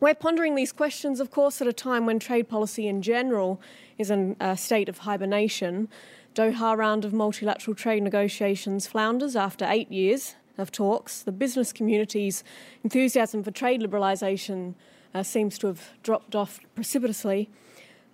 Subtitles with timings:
[0.00, 3.60] We're pondering these questions, of course, at a time when trade policy in general
[3.98, 5.90] is in a state of hibernation.
[6.34, 11.20] Doha round of multilateral trade negotiations flounders after eight years of talks.
[11.20, 12.42] The business community's
[12.82, 14.74] enthusiasm for trade liberalisation
[15.14, 17.50] uh, seems to have dropped off precipitously.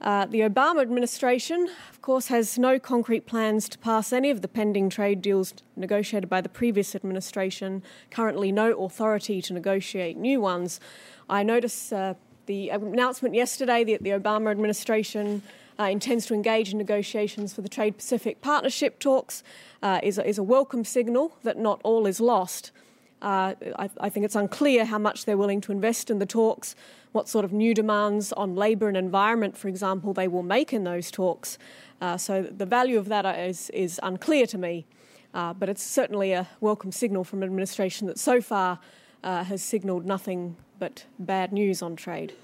[0.00, 4.48] Uh, the Obama administration, of course, has no concrete plans to pass any of the
[4.48, 10.80] pending trade deals negotiated by the previous administration, currently, no authority to negotiate new ones.
[11.30, 12.14] I notice uh,
[12.44, 15.42] the announcement yesterday that the Obama administration
[15.78, 19.42] uh, intends to engage in negotiations for the Trans-Pacific Partnership talks
[19.82, 22.70] uh, is, a, is, a, welcome signal that not all is lost.
[23.20, 26.76] Uh, I, I, think it's unclear how much they're willing to invest in the talks,
[27.16, 30.84] what sort of new demands on labour and environment, for example, they will make in
[30.84, 31.56] those talks.
[32.02, 34.86] Uh, so the value of that is, is unclear to me.
[35.32, 38.78] Uh, but it's certainly a welcome signal from an administration that so far
[39.24, 42.34] uh, has signalled nothing but bad news on trade.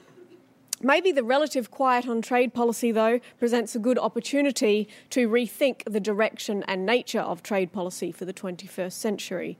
[0.81, 6.01] Maybe the relative quiet on trade policy, though, presents a good opportunity to rethink the
[6.01, 9.59] direction and nature of trade policy for the 21st century.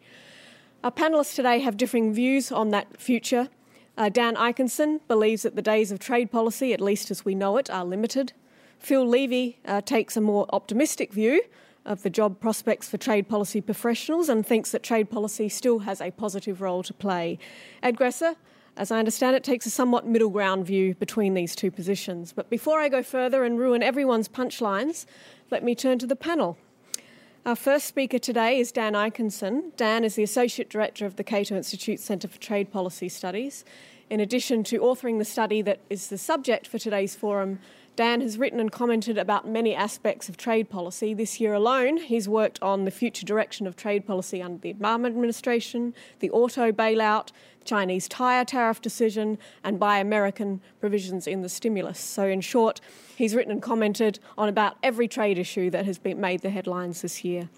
[0.83, 3.51] Our panellists today have differing views on that future.
[3.97, 7.57] Uh, Dan Ikenson believes that the days of trade policy, at least as we know
[7.59, 8.33] it, are limited.
[8.79, 11.43] Phil Levy uh, takes a more optimistic view
[11.85, 16.01] of the job prospects for trade policy professionals and thinks that trade policy still has
[16.01, 17.39] a positive role to play.
[17.83, 18.37] Ed Gresser,
[18.77, 22.33] as I understand it, takes a somewhat middle ground view between these two positions.
[22.33, 25.07] But before I go further and ruin everyone's punchlines,
[25.51, 26.57] let me turn to the panel.
[27.45, 29.75] Our first speaker today is Dan Ikenson.
[29.77, 33.65] Dan is the Associate Director of the Cato Institute Centre for Trade Policy Studies.
[34.09, 37.59] In addition to authoring the study that is the subject for today's forum,
[37.95, 41.13] Dan has written and commented about many aspects of trade policy.
[41.13, 45.07] This year alone, he's worked on the future direction of trade policy under the Obama
[45.07, 47.33] administration, the auto bailout,
[47.67, 51.99] Chinese tyre tariff decision, and Buy American provisions in the stimulus.
[51.99, 52.81] So, in short,
[53.15, 57.03] he's written and commented on about every trade issue that has been made the headlines
[57.03, 57.51] this year.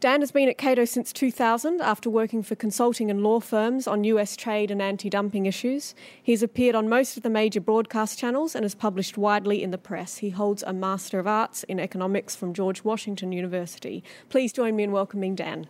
[0.00, 4.04] Dan has been at Cato since 2000 after working for consulting and law firms on
[4.04, 5.92] US trade and anti dumping issues.
[6.22, 9.78] He's appeared on most of the major broadcast channels and has published widely in the
[9.78, 10.18] press.
[10.18, 14.04] He holds a Master of Arts in Economics from George Washington University.
[14.28, 15.66] Please join me in welcoming Dan.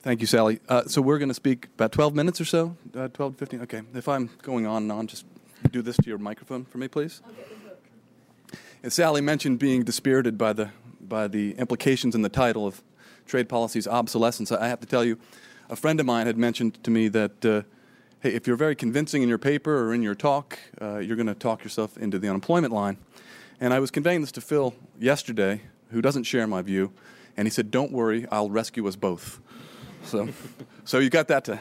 [0.00, 0.58] Thank you, Sally.
[0.68, 3.60] Uh, so we're going to speak about 12 minutes or so, uh, 12 15.
[3.62, 3.82] Okay.
[3.94, 5.24] If I'm going on and on, just
[5.70, 7.20] do this to your microphone for me, please?
[8.82, 12.82] And Sally mentioned being dispirited by the, by the implications in the title of
[13.26, 14.50] trade policy's obsolescence.
[14.50, 15.18] I have to tell you,
[15.70, 17.62] a friend of mine had mentioned to me that, uh,
[18.20, 21.28] hey, if you're very convincing in your paper or in your talk, uh, you're going
[21.28, 22.98] to talk yourself into the unemployment line.
[23.60, 26.92] And I was conveying this to Phil yesterday, who doesn't share my view,
[27.36, 29.40] and he said, Don't worry, I'll rescue us both.
[30.04, 30.28] So,
[30.84, 31.60] so you got that to,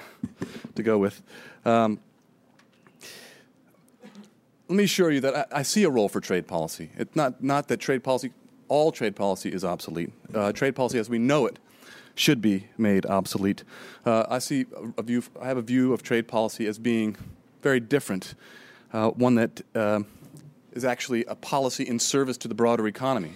[0.75, 1.21] to go with.
[1.63, 1.99] Um,
[4.71, 6.91] let me assure you that I, I, see a role for trade policy.
[6.95, 8.31] It's not, not that trade policy,
[8.69, 10.13] all trade policy is obsolete.
[10.33, 11.59] Uh, trade policy as we know it
[12.15, 13.65] should be made obsolete.
[14.05, 14.65] Uh, I see
[14.97, 17.17] a view, I have a view of trade policy as being
[17.61, 18.33] very different,
[18.93, 20.03] uh, one that uh,
[20.71, 23.33] is actually a policy in service to the broader economy,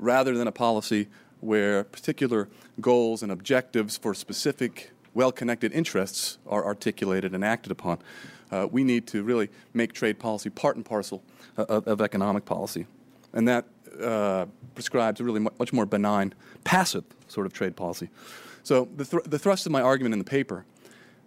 [0.00, 1.06] rather than a policy
[1.38, 2.48] where particular
[2.80, 7.98] goals and objectives for specific well connected interests are articulated and acted upon
[8.52, 11.22] uh, we need to really make trade policy part and parcel
[11.56, 12.86] uh, of, of economic policy.
[13.32, 13.64] And that
[14.00, 18.10] uh, prescribes a really much more benign, passive sort of trade policy.
[18.62, 20.64] So, the, th- the thrust of my argument in the paper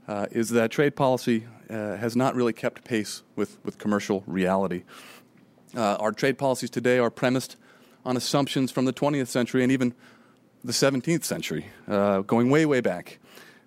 [0.08, 4.84] uh, is that trade policy uh, has not really kept pace with, with commercial reality.
[5.76, 7.58] Uh, our trade policies today are premised
[8.06, 9.94] on assumptions from the 20th century and even
[10.64, 13.20] the 17th century, going way, way back.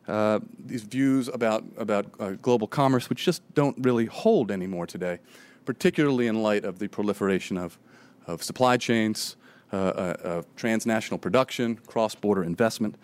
[0.09, 5.19] Uh, these views about, about uh, global commerce, which just don't really hold anymore today,
[5.67, 7.79] particularly in light of the proliferation of,
[8.27, 9.37] of supply chains,
[9.71, 12.97] uh, uh of transnational production, cross border investment.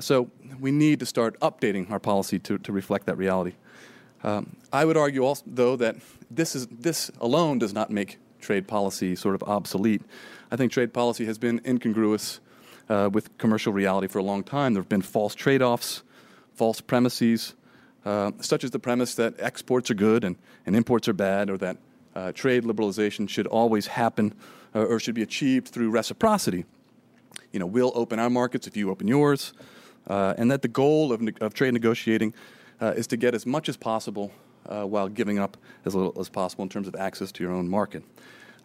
[0.00, 0.30] So
[0.60, 3.54] we need to start updating our policy to, to reflect that reality.
[4.22, 5.96] Um, I would argue also, though, that
[6.30, 10.02] this, is, this alone does not make trade policy sort of obsolete.
[10.50, 12.40] I think trade policy has been incongruous
[12.88, 14.74] uh, with commercial reality for a long time.
[14.74, 16.02] There have been false trade offs,
[16.58, 17.54] false premises,
[18.04, 21.56] uh, such as the premise that exports are good and, and imports are bad, or
[21.56, 21.76] that
[22.14, 24.34] uh, trade liberalization should always happen
[24.74, 26.64] uh, or should be achieved through reciprocity.
[27.52, 29.52] You know, we'll open our markets if you open yours,
[30.08, 32.34] uh, and that the goal of, ne- of trade negotiating
[32.80, 34.32] uh, is to get as much as possible
[34.66, 35.56] while giving up
[35.86, 38.02] as little as possible in terms of access to your own market.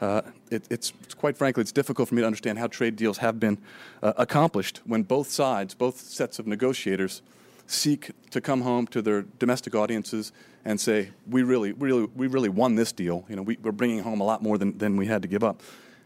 [0.04, 3.40] Uh, it, it's quite frankly, it's difficult for me to understand how trade deals have
[3.40, 3.58] been
[4.02, 7.22] uh, accomplished when both sides, both sets of negotiators,
[7.68, 10.32] seek to come home to their domestic audiences
[10.66, 13.26] and say, "We really, really, we really won this deal.
[13.30, 15.44] You know, we, are bringing home a lot more than, than we had to give
[15.44, 15.62] up."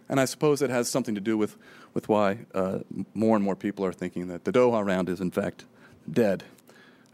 [0.09, 1.57] And I suppose it has something to do with
[1.93, 2.79] with why uh,
[3.13, 5.65] more and more people are thinking that the Doha round is in fact
[6.09, 6.43] dead.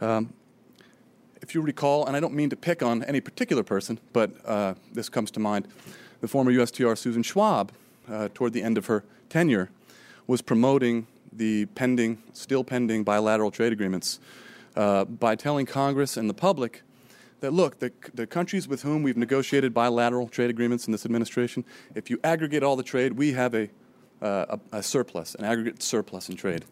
[0.02, 0.34] Um,
[1.42, 4.76] if you recall, and I don't mean to pick on any particular person, but uh,
[4.94, 5.68] this comes to mind
[6.22, 7.74] the former USTR Susan Schwab,
[8.10, 9.70] uh, toward the end of her tenure,
[10.26, 11.06] was promoting
[11.38, 14.20] the pending, still pending bilateral trade agreements
[14.76, 16.84] uh, by telling Congress and the public
[17.44, 21.66] that look, the, the countries with whom we've negotiated bilateral trade agreements in this administration,
[21.94, 23.70] if you aggregate all the trade, we have a,
[24.22, 26.64] uh, a, a surplus, an aggregate surplus in trade.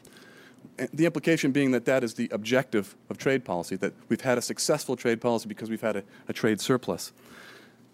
[0.80, 4.38] And the implication being that that is the objective of trade policy, that we've had
[4.38, 7.12] a successful trade policy because we've had a, a trade surplus.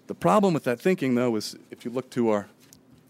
[0.05, 2.47] The problem with that thinking, though, is if you look to our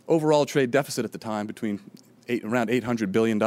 [0.07, 1.81] overall trade deficit at the time, between
[2.27, 3.41] eight, around $800 billion,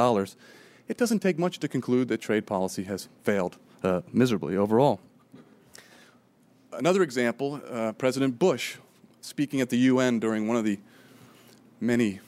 [0.89, 5.01] it doesn't take much to conclude that trade policy has failed uh, miserably overall.
[6.73, 8.77] Another example uh, President Bush,
[9.21, 10.79] speaking at the UN during one of the
[11.81, 12.21] many,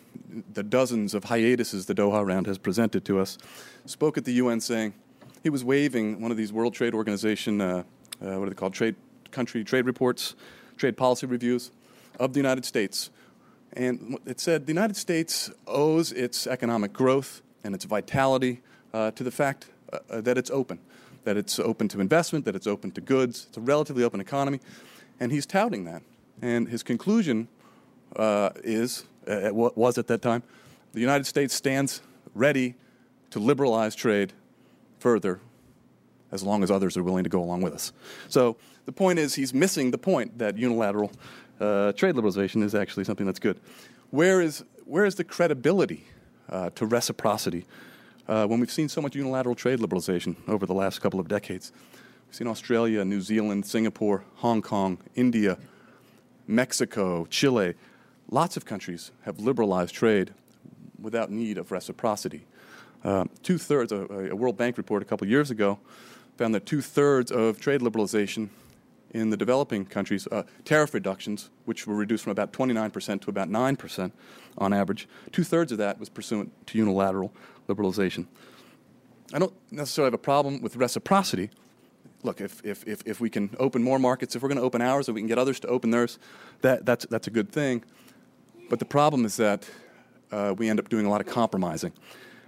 [0.53, 3.39] the dozens of hiatuses the Doha round has presented to us,
[3.87, 4.95] spoke at the UN saying
[5.43, 7.83] he was waving one of these World Trade Organization, uh,
[8.21, 8.97] uh what are they called, trade,
[9.31, 10.35] country trade reports
[10.77, 11.71] trade policy reviews
[12.19, 13.11] of the United States.
[13.75, 18.61] And it said the United States owes its economic growth and its vitality
[18.93, 20.79] uh, to the fact uh, uh, that it's open,
[21.25, 23.47] that it's open to investment, that it's open to goods.
[23.49, 24.61] It's a relatively open economy.
[25.21, 26.03] And he's touting that.
[26.43, 27.49] And his conclusion
[28.17, 30.43] uh, is, uh, what was at that time,
[30.93, 32.03] the United States stands
[32.35, 32.75] ready
[33.31, 34.33] to liberalize trade
[34.99, 35.41] further
[36.31, 37.93] as long as others are willing to go along with us.
[38.29, 41.13] So the point is, he's missing the point that unilateral
[41.63, 43.61] uh, trade liberalization is actually something that's good.
[44.11, 46.05] Where is, where is the credibility
[46.51, 47.65] uh, to reciprocity
[48.29, 51.73] uh, when we've seen so much unilateral trade liberalization over the last couple of decades?
[52.27, 55.57] We've seen Australia, New Zealand, Singapore, Hong Kong, India,
[56.47, 57.75] Mexico, Chile.
[58.31, 60.35] Lots of countries have liberalized trade
[61.01, 62.47] without need of reciprocity.
[63.05, 65.79] Uh, Two thirds, a, a World Bank report a couple years ago
[66.37, 68.49] found that two thirds of trade liberalization
[69.13, 73.49] in the developing countries, uh, tariff reductions, which were reduced from about 29% to about
[73.49, 74.13] 9%
[74.59, 77.33] on average, two thirds of that was pursuant to unilateral
[77.69, 78.27] liberalization.
[79.33, 81.51] I don't necessarily have a problem with reciprocity.
[82.23, 84.81] Look, if, if, if, if we can open more markets, if we're going to open
[84.81, 86.19] ours and we can get others to open theirs,
[86.63, 87.85] that, that's, that's a good thing.
[88.71, 89.69] But the problem is that
[90.31, 91.93] uh, we end up doing a lot of compromising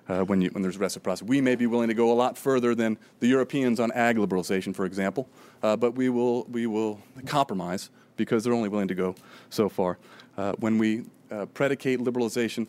[0.08, 1.28] uh, when, you, when there's reciprocity.
[1.28, 4.74] We may be willing to go a lot further than the Europeans on ag liberalization,
[4.74, 5.28] for example,
[5.62, 9.14] uh, but we will, we will compromise because they're only willing to go
[9.50, 9.98] so far.
[10.36, 12.66] Uh, when we uh, predicate liberalization,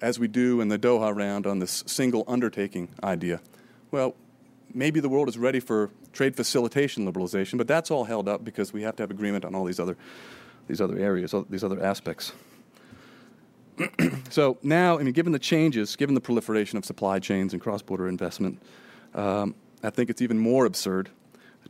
[0.00, 3.40] as we do in the Doha round on this single undertaking idea,
[3.90, 4.14] well,
[4.72, 8.72] maybe the world is ready for trade facilitation liberalization, but that's all held up because
[8.72, 9.96] we have to have agreement on all these other,
[10.68, 12.32] these other areas, these other aspects.
[14.30, 18.08] so now, I mean, given the changes, given the proliferation of supply chains and cross-border
[18.08, 18.60] investment,
[19.14, 21.08] um, I think it's even more absurd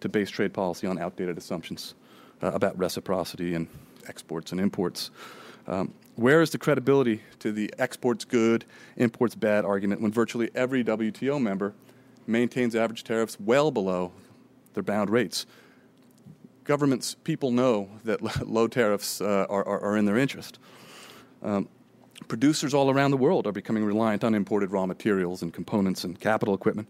[0.01, 1.95] to base trade policy on outdated assumptions
[2.43, 3.67] uh, about reciprocity and
[4.07, 5.11] exports and imports.
[5.67, 8.65] Um, where is the credibility to the exports good,
[8.97, 11.75] imports bad argument when virtually every WTO member
[12.27, 14.13] maintains average tariffs well below
[14.75, 15.47] their bound rates?
[16.65, 20.59] Governments, people know that low tariffs uh, are, are, are, in their interest.
[21.43, 21.69] Um,
[22.27, 26.19] Producers all around the world are becoming reliant on imported raw materials and components and
[26.19, 26.89] capital equipment.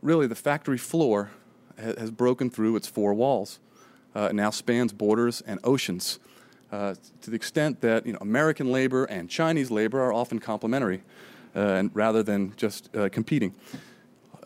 [0.00, 1.30] Really, the factory floor
[1.78, 3.58] ha- has broken through its four walls.
[4.14, 6.18] Uh, it now spans borders and oceans
[6.70, 11.02] uh, to the extent that you know, American labor and Chinese labor are often complementary
[11.56, 13.54] uh, and rather than just uh, competing.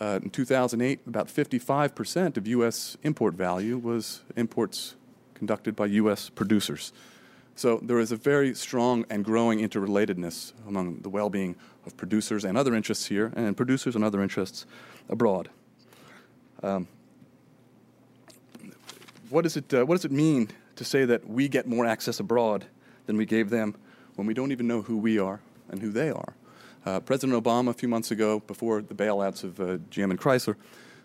[0.00, 2.96] Uh, in 2008, about 55% of U.S.
[3.02, 4.94] import value was imports
[5.34, 6.28] conducted by U.S.
[6.28, 6.92] producers.
[7.62, 11.54] So there is a very strong and growing interrelatedness among the well being
[11.86, 14.66] of producers and other interests here, and producers and other interests
[15.08, 15.48] abroad.
[16.64, 16.88] Um,
[19.30, 22.18] what, is it, uh, what does it mean to say that we get more access
[22.18, 22.64] abroad
[23.06, 23.76] than we gave them
[24.16, 25.38] when we don't even know who we are
[25.68, 26.34] and who they are?
[26.84, 30.56] Uh, President Obama, a few months ago, before the bailouts of uh, GM and Chrysler,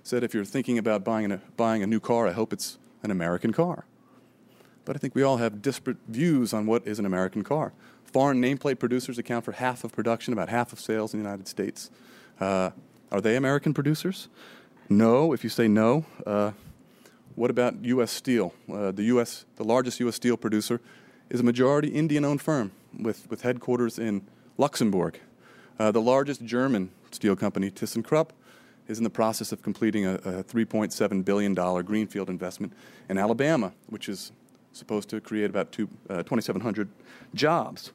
[0.02, 3.54] said if you're thinking about buying buying a new car, I hope it's an American
[3.54, 3.86] car
[4.88, 7.74] but I think we all have disparate views on what is an American car.
[8.06, 11.50] Foreign nameplate producers account for half of production, about half of sales in the United
[11.50, 11.92] States.
[12.40, 12.70] Uh,
[13.12, 14.30] are they American producers?
[14.88, 15.34] No.
[15.34, 16.52] If you say no, uh,
[17.36, 18.12] what about U.S.
[18.12, 18.54] Steel?
[18.72, 20.16] Uh, the U.S., the largest U.S.
[20.16, 20.80] steel producer,
[21.30, 24.26] is a majority Indian owned firm with, with headquarters in
[24.58, 25.20] Luxembourg.
[25.78, 28.30] Uh, the largest German steel company, ThyssenKrupp,
[28.88, 31.54] is in the process of completing a, a $3.7 billion
[31.84, 32.72] greenfield investment
[33.10, 34.32] in Alabama, which is
[34.78, 36.90] supposed to create about two, uh, 2,700
[37.34, 37.92] jobs.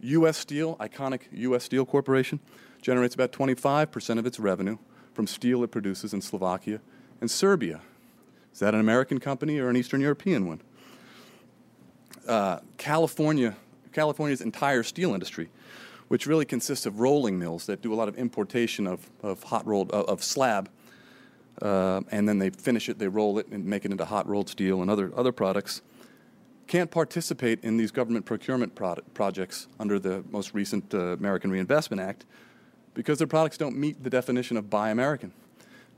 [0.00, 0.36] U.S.
[0.36, 1.64] Steel, iconic U.S.
[1.64, 2.40] Steel Corporation,
[2.82, 4.78] generates about 25% of its revenue
[5.14, 6.80] from steel it produces in Slovakia
[7.20, 7.80] and Serbia.
[8.52, 10.60] Is that an American company or an Eastern European one?
[12.28, 13.56] Uh, California,
[13.92, 15.48] California's entire steel industry,
[16.08, 19.66] which really consists of rolling mills that do a lot of importation of, of hot
[19.66, 20.68] rolled uh, of slab,
[21.62, 24.48] uh, and then they finish it, they roll it, and make it into hot rolled
[24.48, 25.82] steel and other other products.
[26.66, 28.74] Can't participate in these government procurement
[29.14, 32.26] projects under the most recent uh, American Reinvestment Act
[32.96, 35.32] because their products don't meet the definition of Buy American,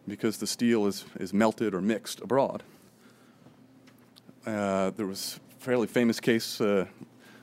[0.06, 2.64] because the steel is, is melted or mixed abroad.
[4.44, 6.84] Uh, there was a fairly famous case, uh,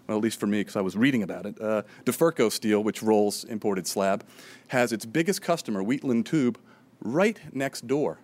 [0.08, 1.60] well, at least for me, because I was reading about it.
[1.60, 4.26] Uh, Duferco Steel, which rolls imported slab,
[4.68, 6.60] has its biggest customer, Wheatland Tube,
[7.02, 8.20] right next door.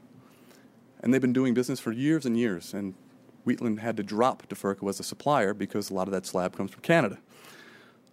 [1.01, 2.73] And they've been doing business for years and years.
[2.73, 2.93] And
[3.43, 6.71] Wheatland had to drop Duferco as a supplier because a lot of that slab comes
[6.71, 7.17] from Canada.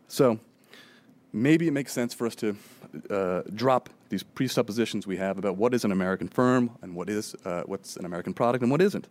[0.09, 0.41] So
[1.33, 2.57] maybe it makes sense for us to
[3.11, 7.35] uh, drop these presuppositions we have about what is an American firm and what is
[7.45, 9.07] uh, what's an American product and what isn't.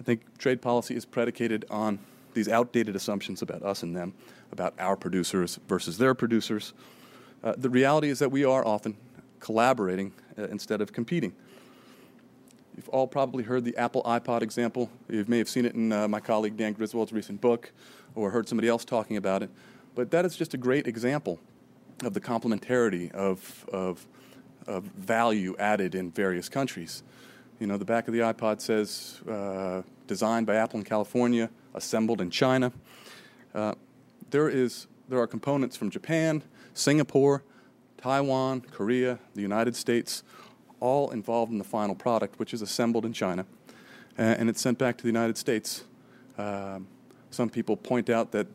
[0.00, 1.98] I think trade policy is predicated on
[2.34, 4.14] these outdated assumptions about us and them,
[4.52, 6.72] about our producers versus their producers.
[7.42, 8.96] Uh, the reality is that we are often
[9.40, 11.34] collaborating uh, instead of competing.
[12.76, 14.90] You've all probably heard the Apple iPod example.
[15.08, 17.72] You may have seen it in uh, my colleague Dan Griswold's recent book
[18.14, 19.50] or heard somebody else talking about it.
[19.94, 21.40] But that is just a great example
[22.04, 24.06] of the complementarity of, of,
[24.66, 27.02] of value added in various countries.
[27.58, 32.20] You know, the back of the iPod says uh, designed by Apple in California, assembled
[32.20, 32.72] in China.
[33.54, 33.74] Uh,
[34.28, 36.42] there, is, there are components from Japan,
[36.74, 37.42] Singapore,
[38.06, 40.22] Taiwan, Korea, the United States,
[40.78, 43.44] all involved in the final product, which is assembled in China,
[44.16, 45.82] uh, and it's sent back to the United States.
[46.38, 46.86] Um,
[47.32, 48.46] some people point out that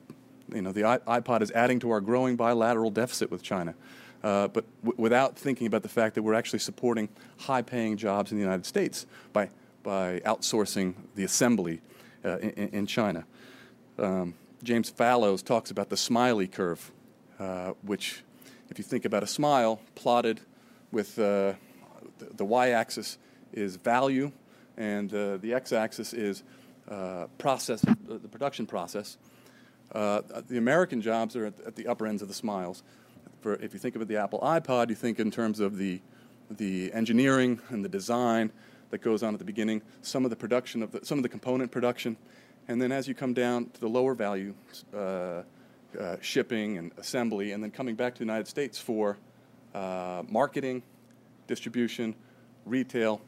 [0.54, 3.76] you know, the iPod is adding to our growing bilateral deficit with China.
[4.24, 8.32] Uh, but w- without thinking about the fact that we're actually supporting high paying jobs
[8.32, 9.50] in the United States by,
[9.84, 11.82] by outsourcing the assembly
[12.24, 13.26] uh, in, in, China.
[14.00, 16.90] Um, James Fallows talks about the smiley curve,
[17.38, 18.24] uh, which,
[18.72, 20.40] if you think about a smile plotted
[20.94, 21.54] with uh,
[22.18, 23.18] the, the y axis
[23.52, 24.32] is value,
[24.78, 26.44] and uh, the x axis is
[26.90, 29.18] uh, process, the production process.
[29.92, 32.82] Uh, the American jobs are at, at, the upper ends of the smiles.
[33.42, 36.00] For, if you think of the Apple iPod, you think in terms of the,
[36.50, 38.54] the engineering and the design
[38.92, 41.30] that goes on at the beginning, some of the production of the, some of the
[41.30, 42.16] component production,
[42.70, 44.54] and then as you come down to the lower value,
[44.96, 45.42] uh,
[46.00, 49.18] uh, shipping and assembly, and then coming back to the United States for
[49.74, 50.84] uh, marketing,
[51.48, 52.16] distribution,
[52.66, 53.22] retail.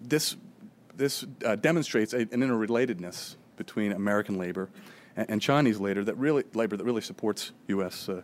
[0.00, 0.36] This
[0.96, 4.68] this uh, demonstrates a, an interrelatedness between American labor
[5.16, 8.08] and, and Chinese labor that really labor that really supports U.S.
[8.08, 8.22] Uh,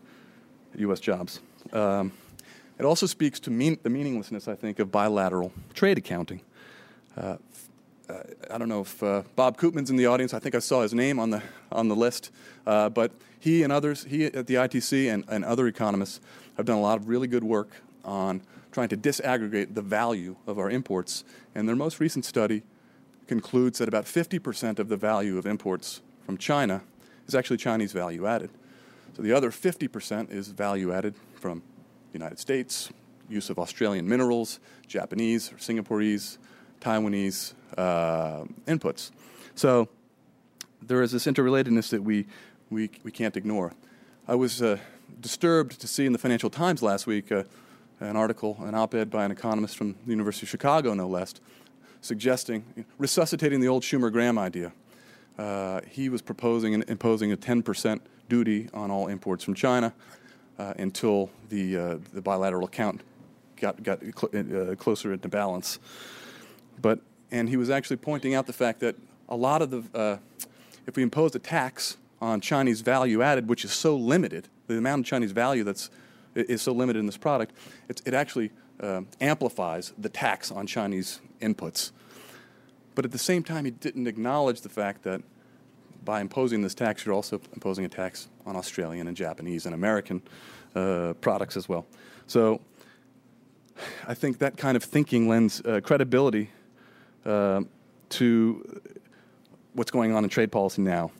[0.76, 1.00] U.S.
[1.00, 1.41] jobs.
[1.73, 2.12] Um,
[2.79, 6.43] it also speaks to mean, the meaninglessness, I think, of bilateral trade accounting.
[8.09, 8.19] Uh,
[8.51, 10.33] I don't know if uh, Bob Koopman's in the audience.
[10.33, 12.31] I think I saw his name on the on the list.
[12.67, 16.21] Uh, but he and others, he at the ITC and, and other economists,
[16.57, 17.71] have done a lot of really good work
[18.05, 21.25] on trying to disaggregate the value of our imports.
[21.55, 22.63] And their most recent study
[23.27, 26.83] concludes that about 50% of the value of imports from China
[27.27, 28.51] is actually Chinese value added.
[29.17, 31.63] So the other 50% is value added from
[32.13, 32.91] the United States,
[33.29, 36.39] use of Australian minerals, Japanese or Singaporese,
[36.80, 39.11] Taiwanese uh, inputs.
[39.54, 39.88] So
[40.83, 42.26] there is this interrelatedness that we,
[42.71, 43.73] we, we can't ignore.
[44.28, 44.78] I was uh,
[45.21, 47.45] disturbed to see in the Financial Times last week uh,
[48.00, 51.35] an article, an op ed by an economist from the University of Chicago, no less,
[52.00, 54.73] suggesting resuscitating the old Schumer Graham idea
[55.38, 59.92] uh, he was proposing and imposing a 10% duty on all imports from China
[60.59, 63.02] uh, until the, uh, the bilateral account
[63.56, 65.78] got, got cl- closer into balance.
[66.80, 68.97] But, and he was actually pointing out the fact that
[69.28, 70.18] a lot of the, uh,
[70.87, 75.00] if we impose a tax on Chinese value added, which is so limited, the amount
[75.00, 75.90] of Chinese value that's
[76.35, 77.54] is so limited in this product,
[77.88, 81.92] it actually uh, amplifies the tax on Chinese inputs.
[82.95, 85.23] But at the same time, he didn't acknowledge the fact that
[86.04, 90.23] by imposing this tax, you're also imposing a tax on Australian and Japanese and American
[90.75, 91.87] uh, products as well.
[92.26, 92.61] So
[94.06, 96.50] I think that kind of thinking lends uh, credibility
[97.26, 97.62] uh,
[98.11, 98.80] to
[99.75, 101.11] what's going on in trade policy now.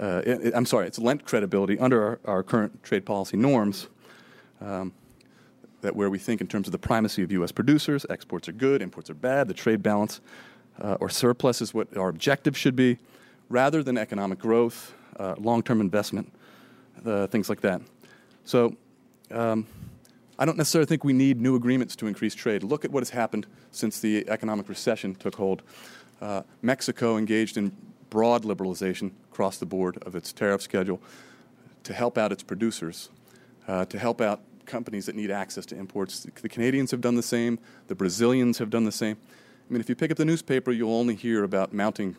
[0.00, 3.88] Uh, it, it, I'm sorry, it's lent credibility under our, our current trade policy norms.
[4.60, 4.92] Um,
[5.82, 7.52] that where we think in terms of the primacy of U.S.
[7.52, 10.20] producers, exports are good, imports are bad, the trade balance
[10.80, 12.98] uh, or surplus is what our objective should be,
[13.48, 16.32] rather than economic growth, uh, long-term investment,
[17.04, 17.80] uh, things like that.
[18.44, 18.76] So
[19.30, 19.66] um,
[20.38, 22.62] I don't necessarily think we need new agreements to increase trade.
[22.62, 25.62] Look at what has happened since the economic recession took hold.
[26.20, 27.72] Uh, Mexico engaged in
[28.10, 31.00] broad liberalization across the board of its tariff schedule
[31.84, 33.10] to help out its producers,
[33.68, 36.26] uh, to help out companies that need access to imports.
[36.42, 39.16] The Canadians have done the same, the Brazilians have done the same.
[39.68, 42.16] I mean, if you pick up the newspaper, you'll only hear about mounting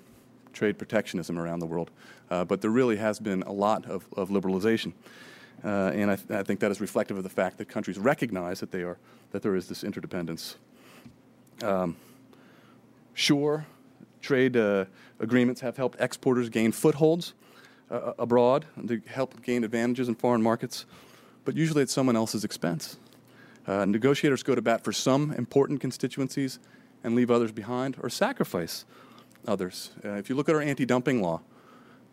[0.53, 1.91] trade protectionism around the world.
[2.29, 4.93] Uh, but there really has been a lot of, of liberalization.
[5.64, 8.60] Uh, and I, th- I, think that is reflective of the fact that countries recognize
[8.60, 8.98] that, they are,
[9.32, 10.56] that there is this interdependence.
[11.64, 11.98] Um,
[13.16, 13.66] sure,
[14.22, 14.86] trade uh,
[15.20, 17.34] agreements have helped exporters gain footholds
[17.90, 20.86] uh, abroad to help gain advantages in foreign markets
[21.48, 22.98] but usually at someone else's expense.
[23.66, 26.60] Uh, negotiators go to bat for some important constituencies
[27.06, 28.84] and leave others behind or sacrifice
[29.48, 29.92] others.
[30.04, 31.40] Uh, if you look at our anti dumping law,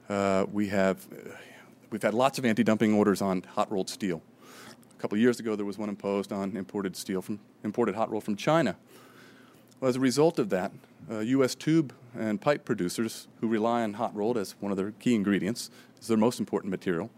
[0.09, 1.05] uh, we have,
[1.91, 4.23] we've had lots of anti dumping orders on hot rolled steel.
[4.97, 8.11] A couple of years ago, there was one imposed on imported steel from imported hot
[8.11, 8.77] roll from China.
[9.81, 10.73] Well, as a result of that,
[11.11, 11.55] U.S.
[11.55, 15.15] Uh, tube and pipe producers who rely on hot rolled as one of their key
[15.15, 17.11] ingredients, as their most important material,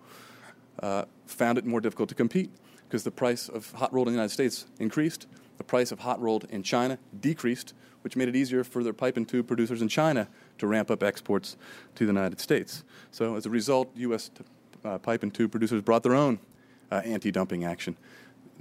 [0.83, 2.51] uh, found it more difficult to compete
[2.89, 5.27] because the price of hot rolled in the United States increased,
[5.59, 9.17] the price of hot rolled in China decreased, which made it easier for their pipe
[9.17, 11.57] and tube producers in China to ramp up exports
[11.95, 12.85] to the United States.
[13.11, 14.29] So, as a result, U.S.
[14.29, 14.45] T-
[14.87, 16.39] uh, pipe and tube producers brought their own
[16.91, 17.97] uh, anti dumping action.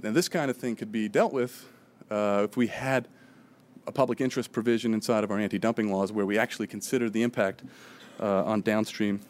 [0.02, 1.68] Now, this kind of thing could be dealt with
[2.10, 3.08] uh, if we had
[3.86, 7.22] a public interest provision inside of our anti dumping laws where we actually considered the
[7.22, 7.62] impact
[8.20, 9.20] uh, on downstream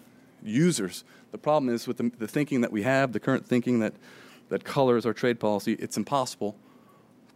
[0.42, 1.04] users.
[1.32, 3.94] The problem is with the, the, thinking that we have, the current thinking that,
[4.48, 6.56] that colors our trade policy, it's impossible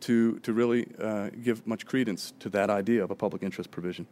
[0.01, 4.07] to, to really uh, give much credence to that idea of a public interest provision.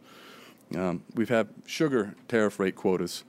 [0.75, 3.23] Um, we've had sugar tariff rate quotas.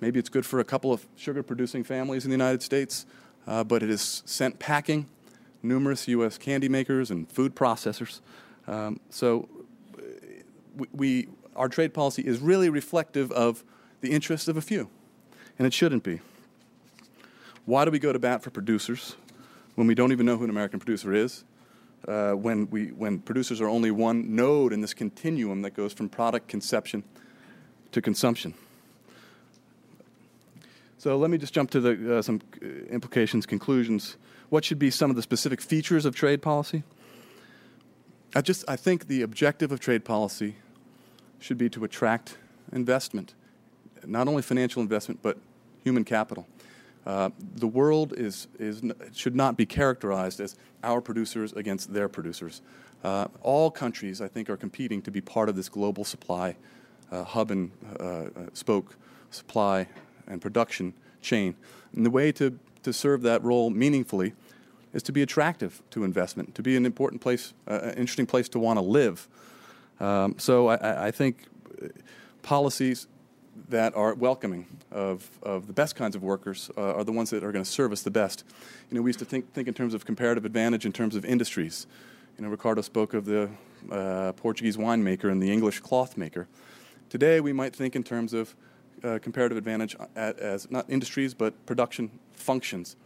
[0.00, 3.06] Maybe it's good for a couple of sugar producing families in the United States,
[3.46, 5.06] uh, but it has sent packing
[5.62, 6.38] numerous U.S.
[6.38, 8.20] candy makers and food processors.
[8.66, 9.48] Um, so
[9.96, 10.02] uh,
[10.76, 13.64] we, we, our trade policy is really reflective of
[14.00, 14.88] the interests of a few
[15.58, 16.20] and it shouldn't be.
[17.64, 19.16] Why do we go to bat for producers
[19.74, 21.44] when we don't even know who an American producer is?
[22.06, 26.08] Uh, when, we, when producers are only one node in this continuum that goes from
[26.08, 27.02] product conception
[27.90, 28.54] to consumption.
[31.06, 34.16] So let me just jump to the, uh, some uh, implications, conclusions.
[34.48, 36.82] What should be some of the specific features of trade policy?
[38.34, 40.56] I just I think the objective of trade policy
[41.38, 42.38] should be to attract
[42.72, 43.34] investment
[44.04, 45.38] not only financial investment, but
[45.84, 46.44] human capital.
[47.06, 52.62] Uh, the world is, is, should not be characterized as our producers against their producers.
[53.04, 56.56] Uh, all countries, I think, are competing to be part of this global supply
[57.12, 58.96] uh, hub and uh, uh, spoke
[59.30, 59.86] supply
[60.26, 61.54] and production chain.
[61.94, 64.34] And the way to, to serve that role meaningfully
[64.92, 68.48] is to be attractive to investment, to be an important place, uh, an interesting place
[68.50, 69.28] to want to live.
[70.00, 71.44] Um, so I, I think
[72.42, 73.06] policies
[73.68, 77.42] that are welcoming of, of the best kinds of workers uh, are the ones that
[77.42, 78.44] are going to serve us the best.
[78.90, 81.24] You know, we used to think, think in terms of comparative advantage in terms of
[81.24, 81.86] industries.
[82.38, 83.50] You know, Ricardo spoke of the
[83.90, 86.46] uh, Portuguese winemaker and the English cloth maker.
[87.08, 88.54] Today, we might think in terms of
[89.04, 92.96] uh, comparative advantage at, as not industries, but production functions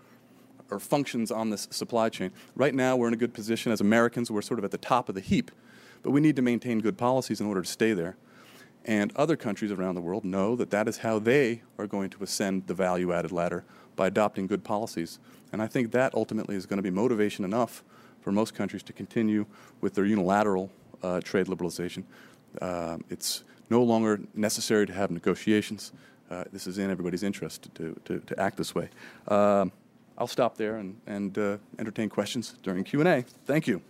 [0.70, 2.30] or functions on this supply chain.
[2.54, 4.30] Right now, we're in a good position as Americans.
[4.30, 5.50] We're sort of at the top of the heap,
[6.02, 8.16] but we need to maintain good policies in order to stay there.
[8.84, 12.22] And other countries around the world know that that is how they are going to
[12.22, 15.18] ascend the value added ladder by adopting good policies.
[15.52, 17.82] And I think that ultimately is going to be motivation enough
[18.22, 19.46] for most countries to continue
[19.80, 20.70] with their unilateral
[21.02, 22.04] uh, trade liberalization.
[22.60, 25.92] Uh, it's no longer necessary to have negotiations.
[26.30, 28.88] Uh, this is in everybody's interest to, to, to act this way.
[29.28, 29.72] Um,
[30.18, 33.24] I'll stop there and, and uh, entertain questions during Q&A.
[33.46, 33.80] Thank you.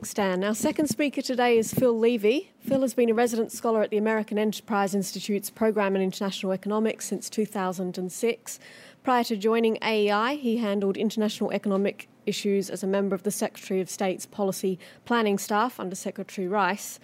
[0.00, 0.42] Thanks, Dan.
[0.44, 2.52] Our second speaker today is Phil Levy.
[2.60, 7.04] Phil has been a resident scholar at the American Enterprise Institute's Program in International Economics
[7.04, 8.58] since 2006.
[9.02, 13.82] Prior to joining AEI, he handled international economic issues as a member of the Secretary
[13.82, 16.98] of State's Policy Planning Staff under Secretary Rice.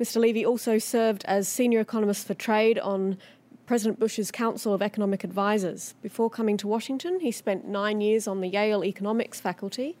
[0.00, 0.18] Mr.
[0.18, 3.18] Levy also served as senior economist for trade on
[3.66, 5.92] President Bush's Council of Economic Advisers.
[6.00, 9.98] Before coming to Washington, he spent nine years on the Yale Economics faculty.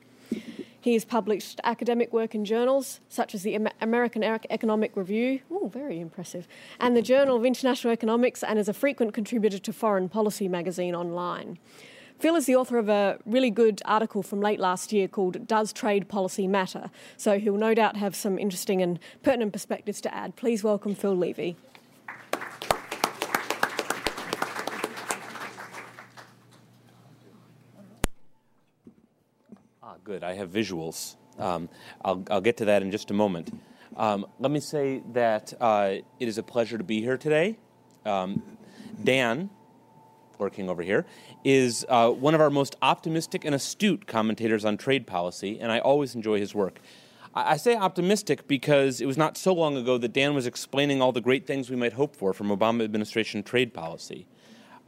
[0.80, 6.00] He has published academic work in journals such as the American Economic Review, oh, very
[6.00, 10.48] impressive, and the Journal of International Economics, and is a frequent contributor to Foreign Policy
[10.48, 11.58] magazine online.
[12.18, 15.72] Phil is the author of a really good article from late last year called Does
[15.72, 16.90] Trade Policy Matter?
[17.16, 20.36] So he'll no doubt have some interesting and pertinent perspectives to add.
[20.36, 21.56] Please welcome Phil Levy.
[30.04, 30.24] Good.
[30.24, 31.16] I have visuals.
[31.38, 31.68] Um,
[32.04, 33.52] I'll, I'll, get to that in just a moment.
[33.96, 37.58] Um, let me say that uh, it is a pleasure to be here today.
[38.06, 38.42] Um,
[39.04, 39.50] Dan,
[40.38, 41.06] working over here,
[41.44, 45.80] is uh, one of our most optimistic and astute commentators on trade policy, and I
[45.80, 46.80] always enjoy his work.
[47.34, 51.12] I, say optimistic because it was not so long ago that Dan was explaining all
[51.12, 54.26] the great things we might hope for from Obama administration trade policy.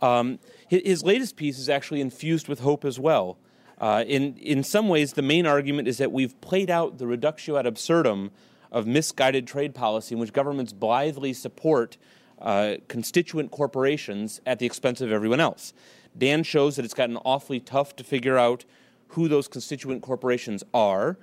[0.00, 3.38] Um, his, latest piece is actually infused with hope as well.
[3.82, 7.56] Uh, in, in some ways, the main argument is that we've played out the reductio
[7.56, 8.30] ad absurdum
[8.70, 11.96] of misguided trade policy in which governments blithely support
[12.40, 15.74] uh, constituent corporations at the expense of everyone else.
[16.16, 18.64] Dan shows that it's gotten awfully tough to figure out
[19.08, 21.18] who those constituent corporations are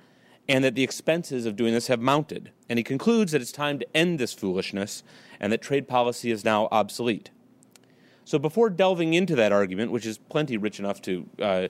[0.46, 2.50] and that the expenses of doing this have mounted.
[2.68, 5.02] And he concludes that it's time to end this foolishness
[5.40, 7.30] and that trade policy is now obsolete.
[8.24, 11.68] So, before delving into that argument, which is plenty rich enough to uh,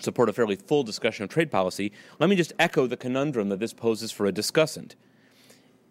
[0.00, 3.60] support a fairly full discussion of trade policy, let me just echo the conundrum that
[3.60, 4.94] this poses for a discussant.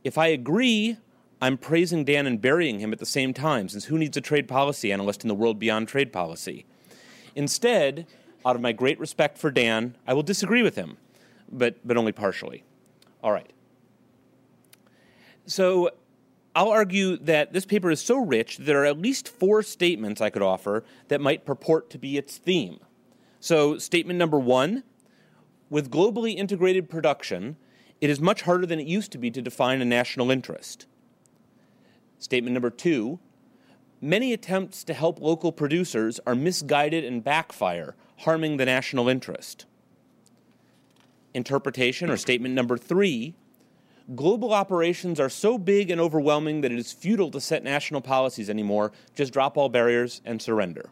[0.03, 0.97] If I agree
[1.41, 4.47] I'm praising Dan and burying him at the same time, since who needs a trade
[4.47, 6.65] policy analyst in the world beyond trade policy?
[7.35, 8.07] Instead,
[8.45, 10.97] out of my great respect for Dan, I will disagree with him,
[11.51, 12.63] but, but only partially.
[13.23, 13.51] All right.
[15.45, 15.91] So
[16.55, 20.21] I'll argue that this paper is so rich that there are at least four statements
[20.21, 22.79] I could offer that might purport to be its theme.
[23.39, 24.83] So, statement number one
[25.69, 27.57] with globally integrated production,
[27.99, 30.85] it is much harder than it used to be to define a national interest.
[32.19, 33.19] Statement number two
[33.99, 39.65] many attempts to help local producers are misguided and backfire, harming the national interest.
[41.33, 43.35] Interpretation, or statement number three
[44.15, 48.49] global operations are so big and overwhelming that it is futile to set national policies
[48.49, 48.91] anymore.
[49.15, 50.91] Just drop all barriers and surrender.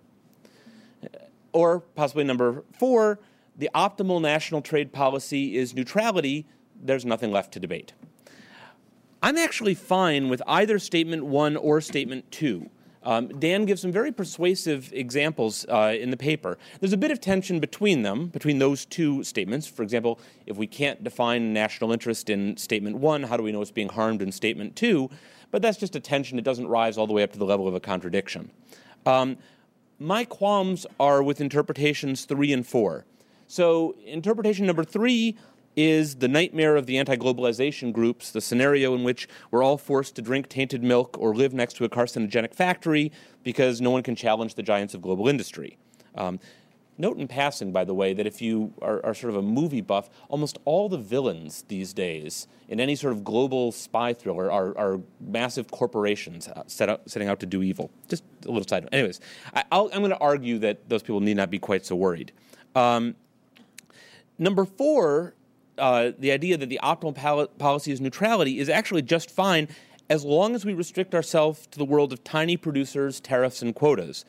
[1.56, 3.18] Or possibly number four,
[3.56, 6.46] the optimal national trade policy is neutrality.
[6.76, 7.94] There's nothing left to debate.
[9.24, 12.70] I'm actually fine with either statement one or statement two.
[13.04, 16.58] Um, Dan gives some very persuasive examples uh, in the paper.
[16.82, 19.66] There's a bit of tension between them, between those two statements.
[19.66, 23.62] For example, if we can't define national interest in statement one, how do we know
[23.62, 25.10] it's being harmed in statement two?
[25.52, 26.38] But that's just a tension.
[26.38, 28.52] It doesn't rise all the way up to the level of a contradiction.
[29.06, 29.38] Um,
[30.00, 33.06] my qualms are with interpretations three and four.
[33.48, 35.38] So, interpretation number three
[35.76, 40.16] is the nightmare of the anti globalization groups, the scenario in which we're all forced
[40.16, 43.12] to drink tainted milk or live next to a carcinogenic factory
[43.44, 45.78] because no one can challenge the giants of global industry.
[46.16, 46.40] Um,
[46.98, 49.82] note in passing, by the way, that if you are, are, sort of a movie
[49.82, 54.78] buff, almost all the villains these days in any sort of global spy thriller are,
[54.78, 57.92] are massive corporations uh, set out, setting out to do evil.
[58.08, 58.94] Just a little side note.
[58.94, 59.20] Anyways,
[59.54, 62.32] I, am going to argue that those people need not be quite so worried.
[62.76, 63.16] Um,
[64.38, 65.36] number four
[65.78, 69.68] uh, the idea that the optimal pal- policy is neutrality is actually just fine
[70.10, 74.24] as long as we restrict ourselves to the world of tiny producers, tariffs, and quotas.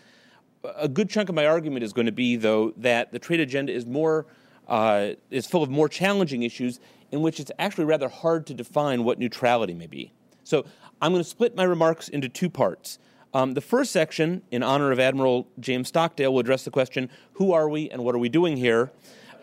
[0.76, 3.72] A good chunk of my argument is going to be, though, that the trade agenda
[3.72, 4.26] is more
[4.68, 6.80] uh, is full of more challenging issues
[7.12, 10.12] in which it's actually rather hard to define what neutrality may be.
[10.42, 10.64] So
[11.00, 12.98] I'm going to split my remarks into two parts.
[13.32, 17.52] Um, the first section, in honor of Admiral James Stockdale, will address the question: Who
[17.52, 18.90] are we, and what are we doing here?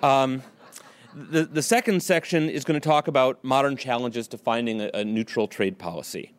[0.01, 0.43] Um,
[1.13, 5.05] the, the second section is going to talk about modern challenges to finding a, a
[5.05, 6.33] neutral trade policy.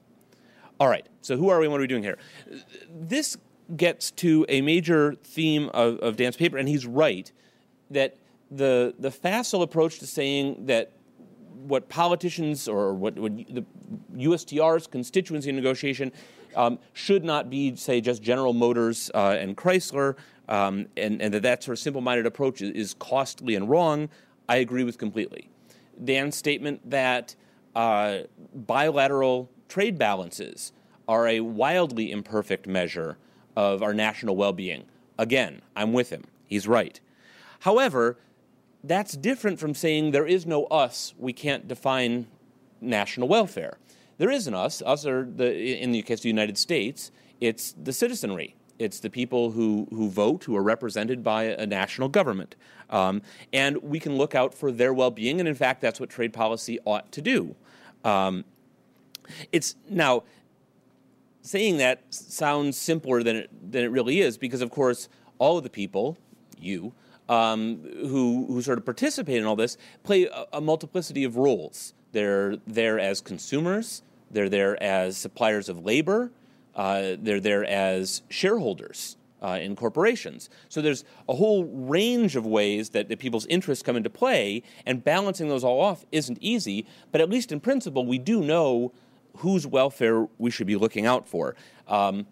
[0.81, 2.19] All right, so who are we and what are we doing here?
[2.91, 3.37] This
[3.77, 7.31] gets to a major theme of, of Dan's paper, and he's right
[7.91, 8.17] that
[8.51, 10.93] the, the facile approach to saying that
[11.67, 13.65] what politicians or what, what the
[14.17, 16.13] USTR's constituency negotiation
[16.57, 20.17] um, should not be, say, just General Motors uh, and Chrysler,
[20.49, 24.09] um, and, and, that that sort of simple minded approach is, is, costly and wrong.
[24.49, 25.49] I agree with completely.
[26.05, 27.35] Dan's statement that
[27.75, 28.19] uh,
[28.55, 30.73] bilateral trade balances
[31.09, 33.17] are a wildly imperfect measure
[33.57, 34.85] of our national well being.
[35.19, 36.25] Again, I'm with him.
[36.47, 37.01] He's right.
[37.61, 38.19] However,
[38.83, 42.27] that's different from saying there is no us, we can't define
[42.81, 43.79] national welfare.
[44.19, 44.83] There is an us.
[44.83, 48.55] Us are the, in the case of the United States, it's the citizenry.
[48.79, 52.57] It's the people who, who vote, who are represented by a national government.
[52.91, 56.11] Um, and we can look out for their well being, and in fact, that's what
[56.11, 57.57] trade policy ought to do.
[58.05, 58.45] Um,
[59.53, 60.25] it's now
[61.45, 65.63] saying that sounds simpler than it, than it really is because, of course, all of
[65.63, 66.17] the people,
[66.59, 66.93] you,
[67.29, 71.93] um, who, who sort of participate in all this, play a, a multiplicity of roles.
[72.13, 76.33] They're there as consumers, they're there as suppliers of labor,
[76.75, 79.17] uh, they're there as shareholders.
[79.43, 80.49] Uh, in corporations.
[80.71, 85.05] So there's a whole range of ways that, that people's interests come into play, and
[85.05, 88.91] balancing those all off isn't easy, but at least in principle, we do know
[89.39, 91.57] whose welfare we should be looking out for.
[91.89, 92.27] Um,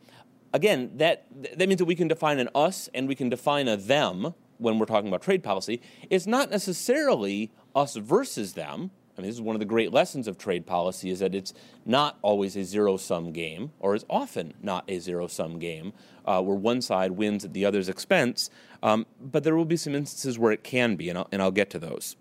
[0.53, 3.77] again, that, that means that we can define an us and we can define a
[3.77, 5.81] them when we're talking about trade policy.
[6.09, 8.91] It's not necessarily us versus them.
[9.17, 11.53] I mean, this is one of the great lessons of trade policy is that it's
[11.85, 15.93] not always a zero sum game, or is often not a zero sum game,
[16.25, 18.49] uh, where one side wins at the other's expense.
[18.83, 21.51] Um, but there will be some instances where it can be, and I'll, and I'll
[21.51, 22.17] get to those.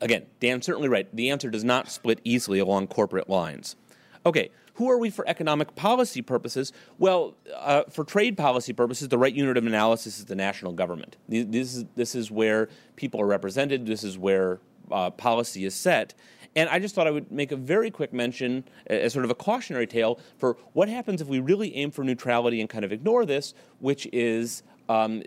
[0.00, 1.08] Again, Dan's certainly right.
[1.14, 3.76] The answer does not split easily along corporate lines.
[4.24, 6.72] Okay, who are we for economic policy purposes?
[6.98, 11.16] Well, uh, for trade policy purposes, the right unit of analysis is the national government.
[11.28, 16.14] This is, this is where people are represented, this is where uh, policy is set.
[16.54, 19.34] And I just thought I would make a very quick mention as sort of a
[19.34, 23.26] cautionary tale for what happens if we really aim for neutrality and kind of ignore
[23.26, 25.22] this, which is um,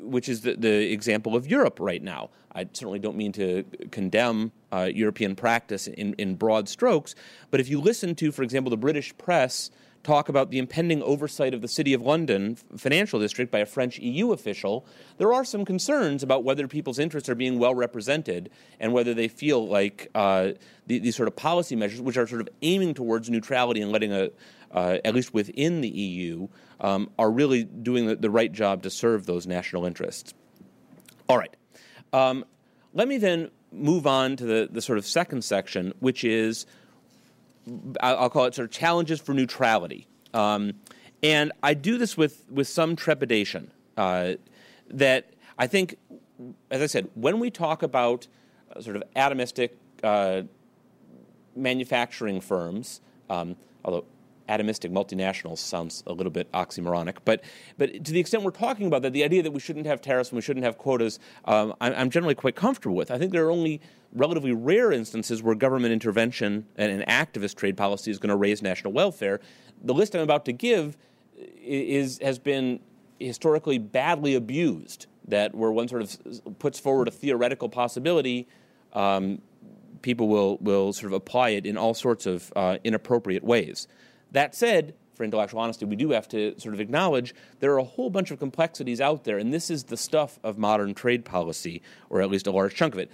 [0.00, 2.30] which is the, the, example of Europe right now.
[2.54, 7.14] I certainly don't mean to condemn uh, European practice in, in broad strokes,
[7.50, 9.70] but if you listen to, for example, the British press
[10.02, 13.98] talk about the impending oversight of the City of London financial district by a French
[13.98, 14.84] EU official,
[15.18, 19.28] there are some concerns about whether people's interests are being well represented and whether they
[19.28, 20.50] feel like uh,
[20.86, 24.12] the, these sort of policy measures, which are sort of aiming towards neutrality and letting
[24.12, 24.30] a,
[24.72, 26.48] uh, at least within the EU,
[26.80, 30.34] um, are really doing the, the, right job to serve those national interests.
[31.28, 31.54] All right.
[32.12, 32.44] Um,
[32.94, 36.66] let me then move on to the, the sort of second section, which is
[38.00, 40.06] I'll call it sort of challenges for neutrality.
[40.34, 40.74] Um,
[41.22, 44.34] and I do this with, with some trepidation uh,
[44.90, 45.96] that I think,
[46.70, 48.26] as I said, when we talk about
[48.74, 49.70] uh, sort of atomistic
[50.02, 50.42] uh,
[51.54, 54.04] manufacturing firms, um, although
[54.52, 57.16] atomistic multinationals sounds a little bit oxymoronic.
[57.24, 57.42] But,
[57.78, 60.30] but to the extent we're talking about that, the idea that we shouldn't have tariffs
[60.30, 63.10] and we shouldn't have quotas, um, I'm, I'm, generally quite comfortable with.
[63.10, 63.80] I think there are only
[64.12, 68.60] relatively rare instances where government intervention and an activist trade policy is going to raise
[68.60, 69.40] national welfare.
[69.82, 70.96] The list I'm about to give
[71.36, 72.80] is, has been
[73.18, 78.48] historically badly abused, that where one sort of puts forward a theoretical possibility.
[78.92, 79.40] Um,
[80.02, 83.88] people will, will sort of apply it in all sorts of uh, inappropriate ways.
[84.32, 87.84] That said, for intellectual honesty, we do have to sort of acknowledge there are a
[87.84, 91.82] whole bunch of complexities out there, and this is the stuff of modern trade policy,
[92.10, 93.10] or at least a large chunk of it.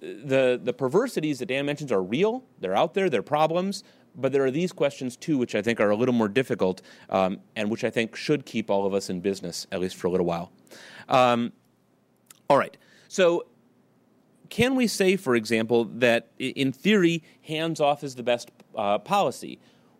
[0.00, 3.82] The, the perversities that Dan mentions are real, they're out there, they're problems,
[4.14, 7.40] but there are these questions too, which I think are a little more difficult, um,
[7.56, 10.10] and which I think should keep all of us in business, at least for a
[10.10, 10.52] little while.
[11.08, 11.52] Um,
[12.48, 12.76] all right,
[13.08, 13.46] so
[14.50, 19.58] can we say, for example, that in theory, hands off is the best uh, policy?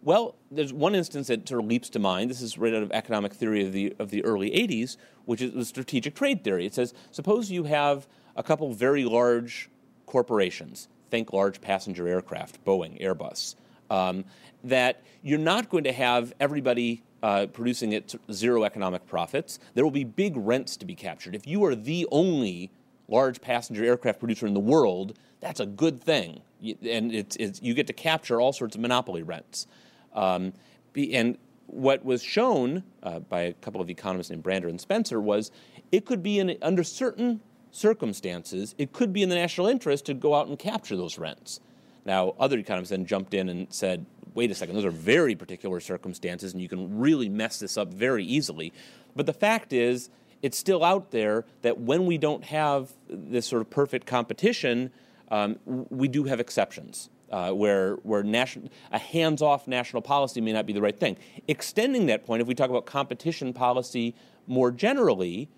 [0.09, 2.31] Well, there's one instance that sort of leaps to mind.
[2.31, 5.53] This is right out of economic theory of the, of the early 80s, which is
[5.53, 6.65] the strategic trade theory.
[6.65, 9.69] It says suppose you have a couple very large
[10.07, 13.55] corporations, think large passenger aircraft, Boeing, Airbus,
[13.91, 14.25] um,
[14.65, 19.59] that you're not going to have everybody uh, producing at zero economic profits.
[19.75, 21.35] There will be big rents to be captured.
[21.35, 22.71] If you are the only
[23.09, 26.41] large passenger aircraft producer in the world, that's a good thing.
[26.63, 29.67] And it's, it's, you get to capture all sorts of monopoly rents.
[30.15, 30.53] Um,
[30.97, 35.51] and what was shown uh, by a couple of economists named Brander and Spencer was
[35.93, 37.41] it could be in, under certain
[37.71, 41.61] circumstances, it could be in the national interest to go out and capture those rents.
[42.05, 45.79] Now, other economists then jumped in and said, wait a second, those are very particular
[45.81, 48.73] circumstances, and you can really mess this up very easily.
[49.15, 50.09] But the fact is,
[50.41, 54.91] it's still out there that when we don't have this sort of perfect competition,
[55.31, 60.53] um, we do have exceptions uh, where, where national, a hands off national policy may
[60.53, 61.17] not be the right thing.
[61.47, 64.15] Extending that point, if we talk about competition policy
[64.47, 65.49] more generally,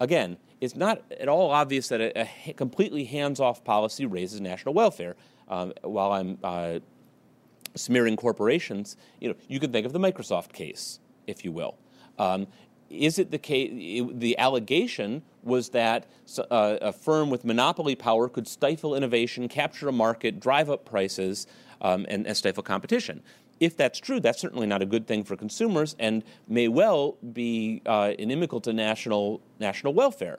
[0.00, 4.74] again, it's not at all obvious that a, a completely hands off policy raises national
[4.74, 5.16] welfare.
[5.48, 6.78] Um, while I'm uh,
[7.74, 11.76] smearing corporations, you know, you could think of the Microsoft case, if you will.
[12.18, 12.46] Um,
[12.90, 13.70] is it the case?
[14.12, 16.06] The allegation was that
[16.50, 21.46] uh, a firm with monopoly power could stifle innovation, capture a market, drive up prices,
[21.80, 23.22] um, and, and, stifle competition.
[23.60, 27.82] if that's true, that's certainly not a good thing for consumers and may well be
[27.86, 30.38] uh, inimical to national national welfare.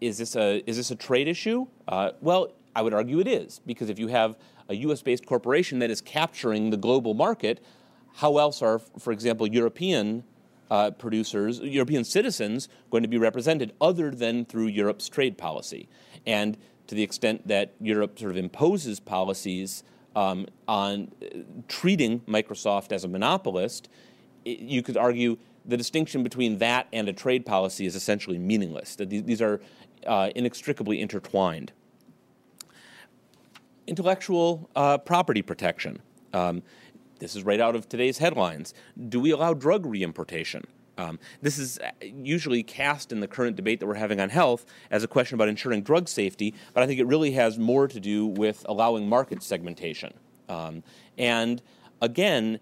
[0.00, 1.66] Is this a is this a trade issue?
[1.86, 4.36] Uh, well, I would argue it is because if you have
[4.68, 5.02] a U.S.
[5.02, 7.64] based corporation that is capturing the global market,
[8.14, 10.24] how else are, for example, European
[10.70, 15.88] uh, producers, European citizens, going to be represented other than through Europe's trade policy?
[16.26, 19.82] And to the extent that Europe sort of imposes policies
[20.16, 23.88] um, on uh, treating Microsoft as a monopolist,
[24.44, 28.96] it, you could argue the distinction between that and a trade policy is essentially meaningless.
[28.96, 29.60] That these, these are
[30.06, 31.72] uh, inextricably intertwined.
[33.86, 36.00] Intellectual uh, property protection.
[36.32, 36.62] Um,
[37.18, 38.74] this is right out of today's headlines.
[39.08, 40.66] Do we allow drug reimportation?
[40.96, 44.64] Um, this is uh, usually cast in the current debate that we're having on health
[44.90, 47.98] as a question about ensuring drug safety, but I think it really has more to
[47.98, 50.14] do with allowing market segmentation.
[50.48, 50.82] Um,
[51.18, 51.62] and
[52.00, 52.60] again,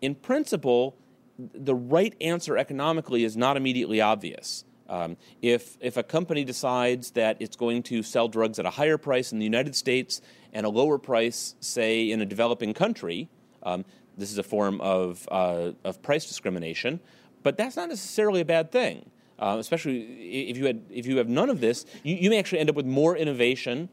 [0.00, 0.96] in principle,
[1.38, 4.64] the right answer economically is not immediately obvious.
[4.88, 8.98] Um, if, if a company decides that it's going to sell drugs at a higher
[8.98, 10.20] price in the United States
[10.52, 13.28] and a lower price, say, in a developing country,
[13.62, 13.84] um,
[14.16, 17.00] this is a form of, uh, of price discrimination.
[17.42, 20.00] But that's not necessarily a bad thing, uh, especially
[20.48, 21.86] if you, had, if you have none of this.
[22.02, 23.88] You, you may actually end up with more innovation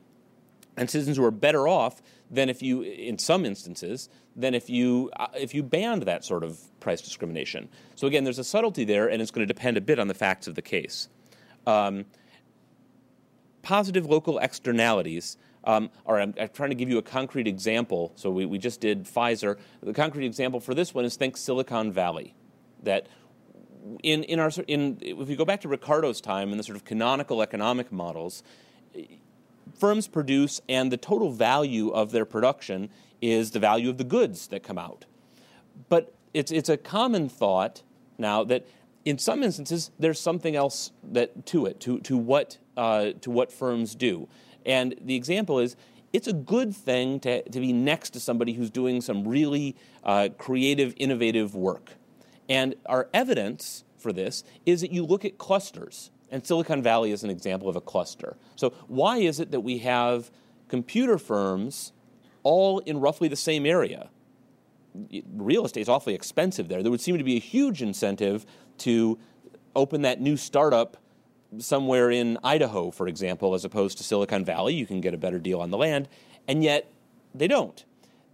[0.76, 5.10] and citizens who are better off than if you, in some instances, than if you
[5.18, 7.68] uh, if you banned that sort of price discrimination.
[7.96, 10.14] So again, there's a subtlety there, and it's going to depend a bit on the
[10.14, 11.10] facts of the case.
[11.66, 12.06] Um,
[13.64, 15.38] positive local externalities.
[15.68, 18.14] Um, all right, I'm, I'm, trying to give you a concrete example.
[18.16, 19.58] So we, we just did Pfizer.
[19.84, 22.34] The concrete example for this one is think Silicon Valley.
[22.84, 23.08] That
[24.02, 26.86] in, in our in if we go back to Ricardo's time and the sort of
[26.86, 28.44] canonical economic models,
[29.78, 32.90] firms produce and the total value of their production
[33.22, 35.06] is the value of the goods that come out.
[35.90, 37.84] But it's it's a common thought
[38.18, 38.66] now that
[39.04, 43.52] in some instances there's something else that to it to to what uh, to what
[43.52, 44.30] firms do,
[44.68, 45.76] and the example is
[46.14, 50.30] it's a good thing to, to be next to somebody who's doing some really uh,
[50.38, 51.92] creative, innovative work.
[52.48, 57.24] And our evidence for this is that you look at clusters, and Silicon Valley is
[57.24, 58.38] an example of a cluster.
[58.56, 60.32] So, why is it that we have
[60.70, 61.94] computer firms
[62.44, 64.10] all in roughly the same area?
[65.34, 66.82] Real estate is awfully expensive there.
[66.82, 68.46] There would seem to be a huge incentive
[68.80, 69.20] to
[69.76, 70.98] open that new startup
[71.60, 74.74] somewhere in Idaho, for example, as opposed to Silicon Valley.
[74.74, 76.08] You can get a better deal on the land,
[76.48, 76.92] and yet
[77.34, 77.84] they don't.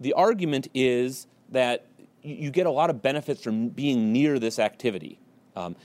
[0.00, 1.86] The argument is that
[2.22, 5.18] you get a lot of benefits from being near this activity.
[5.56, 5.76] Um,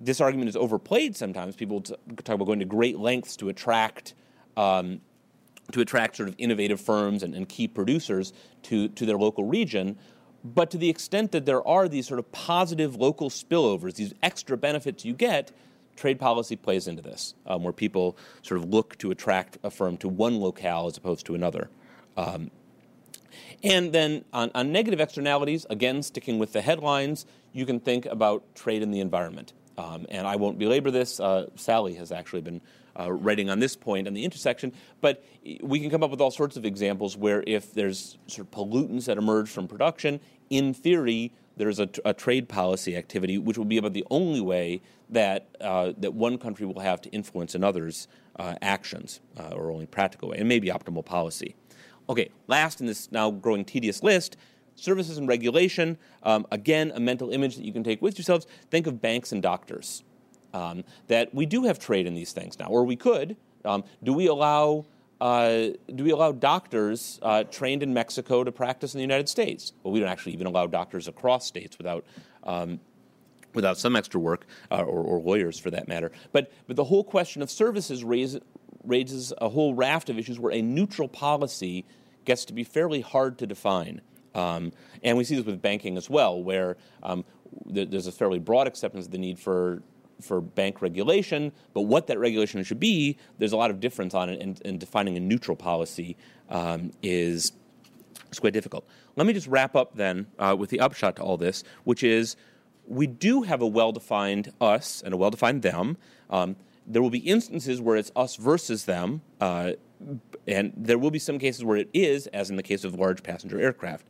[0.00, 1.56] this argument is overplayed sometimes.
[1.56, 1.98] People talk
[2.28, 4.14] about going to great lengths to attract
[4.56, 5.00] um,
[5.72, 9.98] to attract sort of innovative firms and, and, key producers to, to their local region.
[10.42, 14.56] But to the extent that there are these sort of positive local spillovers, these extra
[14.56, 15.52] benefits you get,
[15.98, 19.96] trade policy plays into this, um, where people sort of look to attract a firm
[19.98, 21.68] to one locale as opposed to another.
[22.16, 22.50] Um,
[23.62, 28.54] and then on, on negative externalities, again, sticking with the headlines, you can think about
[28.54, 29.52] trade and the environment.
[29.76, 31.20] Um, and I won't belabor this.
[31.20, 32.60] Uh, Sally has actually been
[32.98, 34.72] uh, writing on this point on the intersection.
[35.00, 35.24] But
[35.62, 39.06] we can come up with all sorts of examples where if there's sort of pollutants
[39.06, 40.20] that emerge from production,
[40.50, 44.80] in theory, there's a, a trade policy activity, which will be about the only way
[45.10, 49.86] that uh, that one country will have to influence another's uh, actions, uh, or only
[49.86, 51.56] practical way, and maybe optimal policy.
[52.08, 54.36] Okay, last in this now growing tedious list,
[54.76, 55.98] services and regulation.
[56.22, 58.46] Um, again, a mental image that you can take with yourselves.
[58.70, 60.04] Think of banks and doctors.
[60.54, 63.36] Um, that we do have trade in these things now, or we could.
[63.64, 64.86] Um, do we allow
[65.20, 69.72] uh, do we allow doctors uh, trained in Mexico to practice in the United States?
[69.82, 72.04] Well, we don't actually even allow doctors across states without
[72.44, 72.80] um,
[73.54, 76.12] without some extra work, uh, or, or, lawyers for that matter.
[76.32, 78.38] But but the whole question of services raise,
[78.84, 81.84] raises a whole raft of issues where a neutral policy
[82.24, 84.00] gets to be fairly hard to define.
[84.34, 87.24] Um, and we see this with banking as well, where um,
[87.72, 89.82] th- there's a fairly broad acceptance of the need for
[90.20, 94.28] for bank regulation, but what that regulation should be, there's a lot of difference on
[94.28, 96.16] it, and, and defining a neutral policy
[96.48, 97.52] um, is,
[98.30, 98.86] is quite difficult.
[99.16, 102.36] Let me just wrap up then uh, with the upshot to all this, which is
[102.86, 105.96] we do have a well defined us and a well defined them.
[106.30, 109.72] Um, there will be instances where it's us versus them, uh,
[110.46, 113.22] and there will be some cases where it is, as in the case of large
[113.22, 114.06] passenger aircraft.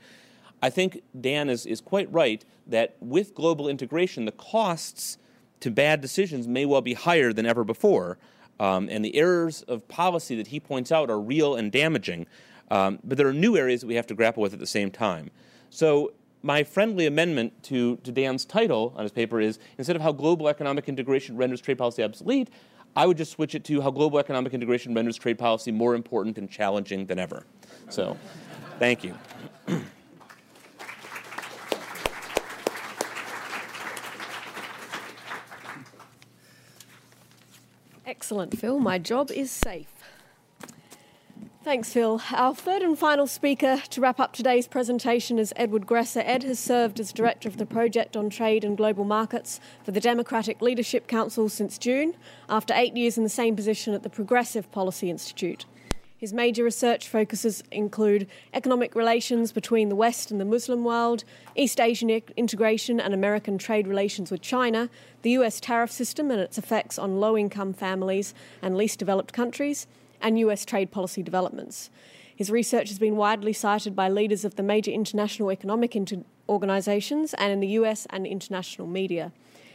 [0.62, 5.18] I think Dan is, is quite right that with global integration, the costs
[5.61, 8.19] to bad decisions may well be higher than ever before.
[8.61, 12.27] Um, and the errors of policy that he points out are real and damaging.
[12.71, 14.91] Um, but there are new areas that we have to grapple with at the same
[14.91, 15.31] time.
[15.71, 20.13] So my friendly amendment to, to Dan's title on his paper is instead of how
[20.13, 22.51] global economic integration renders trade policy obsolete,
[22.97, 26.39] I would just switch it to how global economic integration renders trade policy more important
[26.39, 27.45] and challenging than ever.
[27.91, 28.17] So,
[28.79, 29.15] thank you.
[38.19, 38.81] Excellent, Phil.
[38.81, 39.87] My job is safe.
[41.62, 42.21] Thanks, Phil.
[42.33, 46.25] Our third and final speaker to wrap up today's presentation is Edward Gresser.
[46.27, 50.01] Ed has served as director of the Project on Trade and Global Markets for the
[50.01, 52.16] Democratic Leadership Council since June,
[52.49, 55.64] after eight years in the same position at the Progressive Policy Institute.
[56.19, 61.23] His major research focuses include economic relations between the West and the Muslim world,
[61.55, 64.91] East Asian integration and American trade relations with China,
[65.23, 69.87] the US tariff system and its effects on low income families and least developed countries,
[70.21, 71.89] and US trade policy developments.
[72.35, 77.33] His research has been widely cited by leaders of the major international economic inter- organizations
[77.35, 79.31] and in the US and international media.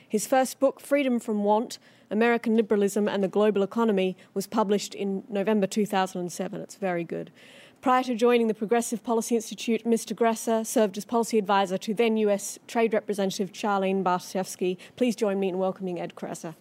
[0.09, 1.79] His first book, Freedom from Want
[2.13, 6.61] American Liberalism and the Global Economy, was published in November 2007.
[6.61, 7.31] It's very good.
[7.81, 10.15] Prior to joining the Progressive Policy Institute, Mr.
[10.15, 14.77] Gresser served as policy advisor to then US Trade Representative Charlene Barshefsky.
[14.95, 16.53] Please join me in welcoming Ed Gresser.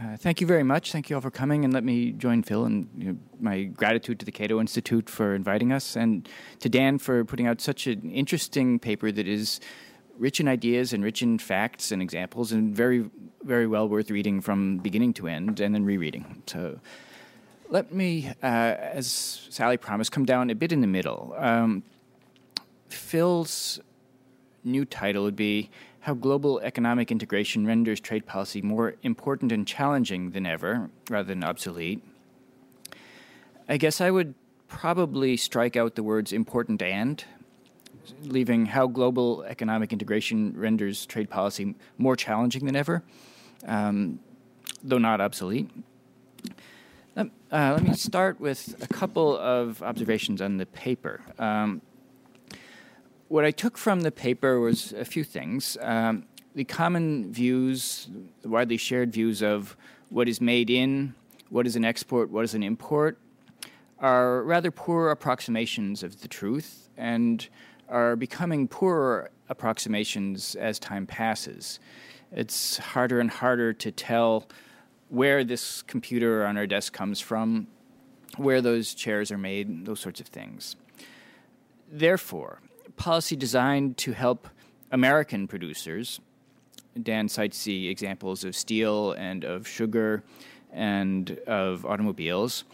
[0.00, 0.92] Uh, thank you very much.
[0.92, 4.20] Thank you all for coming, and let me join Phil in you know, my gratitude
[4.20, 6.28] to the Cato Institute for inviting us, and
[6.60, 9.58] to Dan for putting out such an interesting paper that is
[10.16, 13.10] rich in ideas and rich in facts and examples, and very,
[13.42, 16.44] very well worth reading from beginning to end, and then rereading.
[16.46, 16.78] So,
[17.68, 21.34] let me, uh, as Sally promised, come down a bit in the middle.
[21.36, 21.82] Um,
[22.88, 23.80] Phil's
[24.62, 25.70] new title would be
[26.08, 31.44] how global economic integration renders trade policy more important and challenging than ever, rather than
[31.44, 32.02] obsolete.
[33.68, 34.34] I guess I would
[34.68, 37.22] probably strike out the words important and,
[38.22, 43.02] leaving how global economic integration renders trade policy more challenging than ever,
[43.66, 44.18] um,
[44.82, 45.68] though not obsolete.
[47.18, 51.20] Uh, let me start with a couple of observations on the paper.
[51.38, 51.82] Um,
[53.28, 55.76] what I took from the paper was a few things.
[55.80, 56.24] Um,
[56.54, 58.08] the common views,
[58.42, 59.76] the widely shared views of
[60.08, 61.14] what is made in,
[61.50, 63.18] what is an export, what is an import,
[63.98, 67.48] are rather poor approximations of the truth and
[67.88, 71.80] are becoming poorer approximations as time passes.
[72.32, 74.48] It's harder and harder to tell
[75.08, 77.68] where this computer on our desk comes from,
[78.36, 80.76] where those chairs are made, those sorts of things.
[81.90, 82.60] Therefore,
[82.96, 84.48] policy designed to help
[84.90, 86.20] American producers.
[87.00, 90.24] Dan cites the examples of steel and of sugar
[90.72, 92.64] and of automobiles,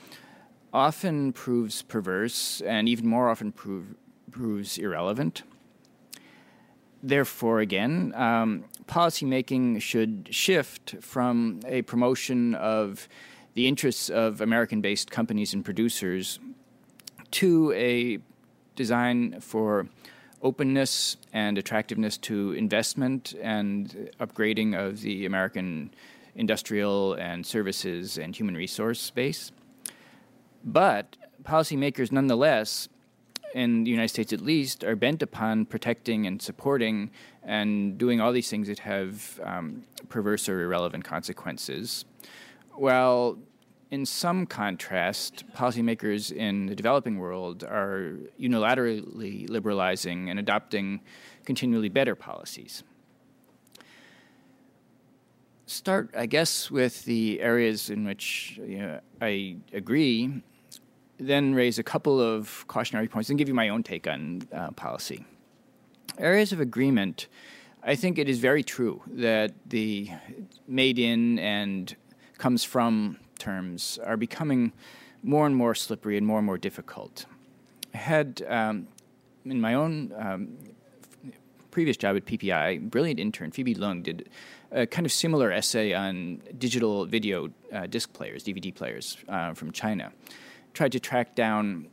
[0.73, 3.95] often proves perverse and even more often prove,
[4.31, 5.43] proves irrelevant.
[7.03, 13.09] Therefore, again, um, policymaking should shift from a promotion of
[13.55, 16.41] the interests of American based companies and producers
[17.31, 18.19] to a
[18.75, 19.89] design for
[20.43, 25.93] openness and attractiveness to investment and upgrading of the American
[26.35, 29.53] industrial and services and human resource base.
[30.65, 32.89] But policymakers, nonetheless,
[33.55, 37.11] in the United States at least, are bent upon protecting and supporting
[37.43, 42.05] and doing all these things that have um, perverse or irrelevant consequences.
[42.73, 43.39] While
[43.91, 51.01] in some contrast, policymakers in the developing world are unilaterally liberalizing and adopting
[51.45, 52.83] continually better policies.
[55.67, 60.43] Start, I guess, with the areas in which you know, I agree,
[61.19, 64.71] then raise a couple of cautionary points and give you my own take on uh,
[64.73, 65.25] policy.
[66.19, 67.29] Areas of agreement.
[67.83, 70.11] I think it is very true that the
[70.67, 71.95] made in and
[72.39, 74.73] comes from terms are becoming
[75.23, 77.27] more and more slippery and more and more difficult.
[77.95, 78.89] I had, um,
[79.45, 80.59] in my own um,
[81.71, 84.29] previous job at PPI, brilliant intern Phoebe Lung did
[84.71, 89.73] a kind of similar essay on digital video uh, disc players, DVD players uh, from
[89.73, 90.13] China.
[90.73, 91.89] Tried to track down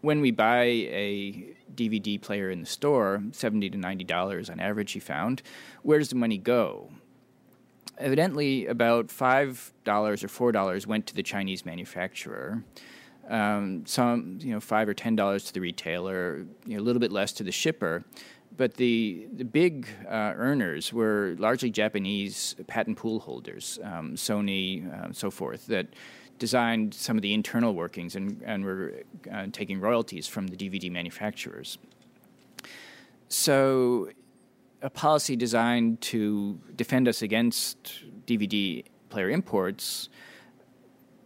[0.00, 4.90] when we buy a DVD player in the store, seventy to ninety dollars on average.
[4.90, 5.42] She found,
[5.82, 6.90] where does the money go?
[7.98, 12.62] Evidently about five dollars or four dollars went to the Chinese manufacturer.
[13.28, 17.00] Um, some, you know, five or ten dollars to the retailer, you know, a little
[17.00, 18.04] bit less to the shipper,
[18.56, 25.12] but the, the big uh, earners were largely Japanese patent pool holders, um, Sony, uh,
[25.12, 25.86] so forth, that
[26.38, 28.92] designed some of the internal workings and, and were
[29.32, 31.78] uh, taking royalties from the DVD manufacturers.
[33.28, 34.10] So,
[34.82, 40.08] a policy designed to defend us against DVD player imports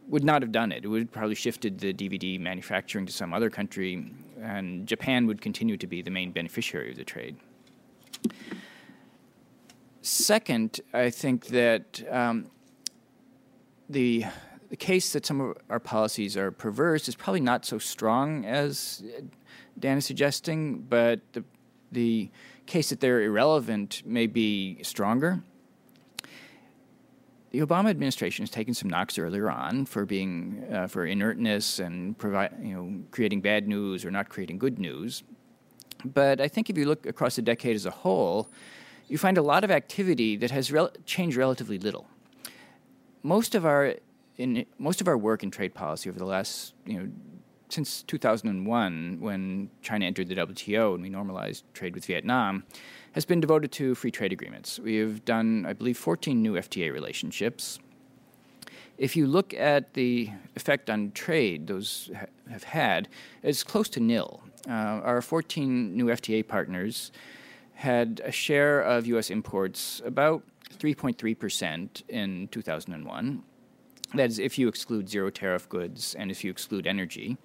[0.08, 0.84] would not have done it.
[0.84, 5.40] It would have probably shifted the DVD manufacturing to some other country, and Japan would
[5.40, 7.36] continue to be the main beneficiary of the trade.
[10.02, 12.50] Second, I think that um,
[13.88, 14.26] the
[14.68, 19.02] the case that some of our policies are perverse is probably not so strong as
[19.78, 21.44] Dan is suggesting, but the
[21.92, 22.30] the
[22.66, 25.42] case that they're irrelevant may be stronger
[27.56, 32.18] the Obama administration has taken some knocks earlier on for being uh, for inertness and
[32.18, 35.22] provide, you know, creating bad news or not creating good news.
[36.04, 38.48] But I think if you look across the decade as a whole,
[39.08, 42.06] you find a lot of activity that has rel- changed relatively little.
[43.22, 43.94] Most of our
[44.36, 47.08] in most of our work in trade policy over the last you know
[47.68, 52.64] since 2001 when China entered the WTO and we normalized trade with Vietnam
[53.12, 54.78] has been devoted to free trade agreements.
[54.78, 57.78] We have done, I believe, 14 new FTA relationships.
[58.98, 63.08] If you look at the effect on trade those ha- have had,
[63.42, 64.42] it's close to nil.
[64.68, 67.12] Uh, our 14 new FTA partners
[67.74, 69.30] had a share of U.S.
[69.30, 70.42] imports about
[70.78, 73.42] 3.3% in 2001.
[74.14, 77.36] That is, if you exclude zero tariff goods and if you exclude energy.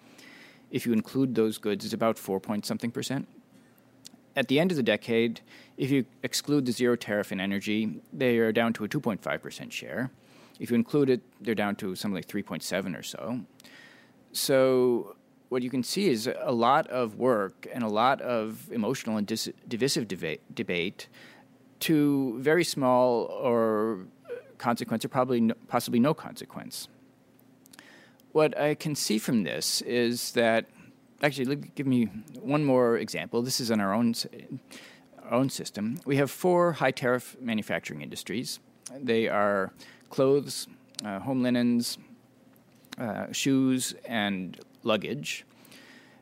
[0.72, 3.28] If you include those goods, it's about 4 point something percent
[4.36, 5.42] at the end of the decade,
[5.78, 10.12] if you exclude the zero tariff in energy, they are down to a 2.5% share.
[10.60, 13.42] If you include it, they're down to something like 3.7 or so.
[14.32, 15.16] So
[15.50, 19.28] what you can see is a lot of work and a lot of emotional and
[19.28, 21.08] dis- divisive debate, debate
[21.82, 26.88] to very small or uh, consequence or probably no, possibly no consequence.
[28.32, 30.66] What I can see from this is that
[31.22, 32.06] actually, give me
[32.40, 33.42] one more example.
[33.42, 34.14] This is in our own
[35.24, 36.00] our own system.
[36.06, 38.60] We have four high tariff manufacturing industries.
[39.00, 39.72] They are
[40.10, 40.68] clothes,
[41.06, 41.98] uh, home linens,
[42.98, 45.46] uh, shoes, and luggage.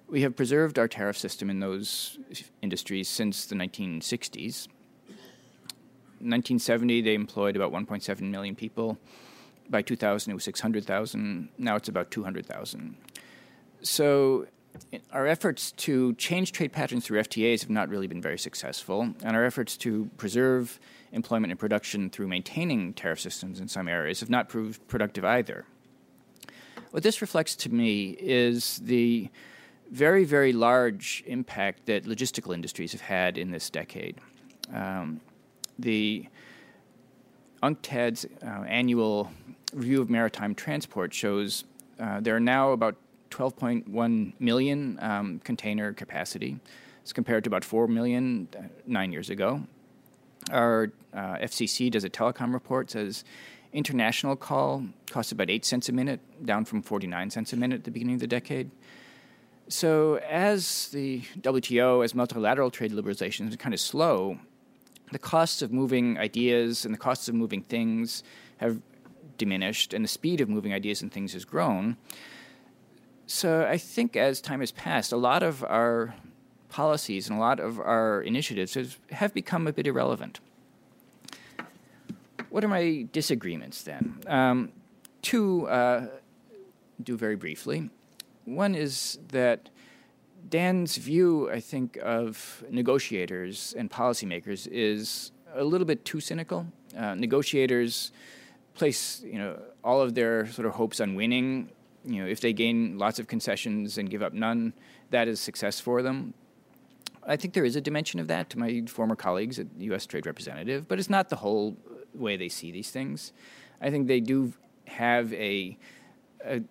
[0.08, 2.18] We have preserved our tariff system in those
[2.62, 4.68] industries since the 1960s.
[6.22, 8.98] In 1970, they employed about 1.7 million people.
[9.70, 11.50] By 2000, it was 600,000.
[11.58, 12.96] Now it's about 200,000.
[13.82, 14.48] So
[15.12, 19.36] our efforts to change trade patterns through FTAs have not really been very successful, and
[19.36, 20.80] our efforts to preserve
[21.12, 25.66] employment and production through maintaining tariff systems in some areas have not proved productive either.
[26.92, 29.30] What this reflects to me is the
[29.92, 34.18] very, very large impact that logistical industries have had in this decade.
[34.74, 35.20] Um,
[35.78, 36.28] the
[37.64, 39.32] UNCTAD's uh, annual
[39.74, 41.64] review of maritime transport shows
[42.00, 42.96] uh, there are now about
[43.32, 46.60] 12.1 million um, container capacity.
[47.02, 49.64] It's compared to about 4 million uh, nine years ago.
[50.52, 53.24] Our uh, FCC does a telecom report, says
[53.74, 57.84] international call costs about 8 cents a minute, down from 49 cents a minute at
[57.84, 58.72] the beginning of the decade.
[59.68, 64.40] So, as the WTO, as multilateral trade liberalization is kind of slow,
[65.12, 68.24] the costs of moving ideas and the costs of moving things
[68.58, 68.82] have
[69.40, 71.98] diminished, and the speed of moving ideas and things has grown.
[73.26, 76.14] So I think as time has passed, a lot of our
[76.70, 78.78] policies and a lot of our initiatives
[79.12, 80.40] have become a bit irrelevant.
[82.50, 84.20] What are my disagreements then?
[84.28, 84.72] Um,
[85.22, 86.08] two, uh,
[87.02, 87.90] do very briefly.
[88.46, 89.70] One is that
[90.50, 96.66] Dan's view, I think, of negotiators and policymakers is a little bit too cynical.
[96.98, 98.12] Uh, negotiators
[98.80, 101.70] place, you know, all of their sort of hopes on winning
[102.06, 104.74] you know, if they gain lots of concessions and give up none,
[105.12, 106.34] that is success for them.
[107.24, 110.06] I think there is a dimension of that to my former colleagues at U.S.
[110.06, 111.78] Trade Representative, but it's not the whole
[112.14, 113.34] way they see these things.
[113.82, 114.54] I think they do
[114.88, 115.78] have a,
[116.44, 116.62] a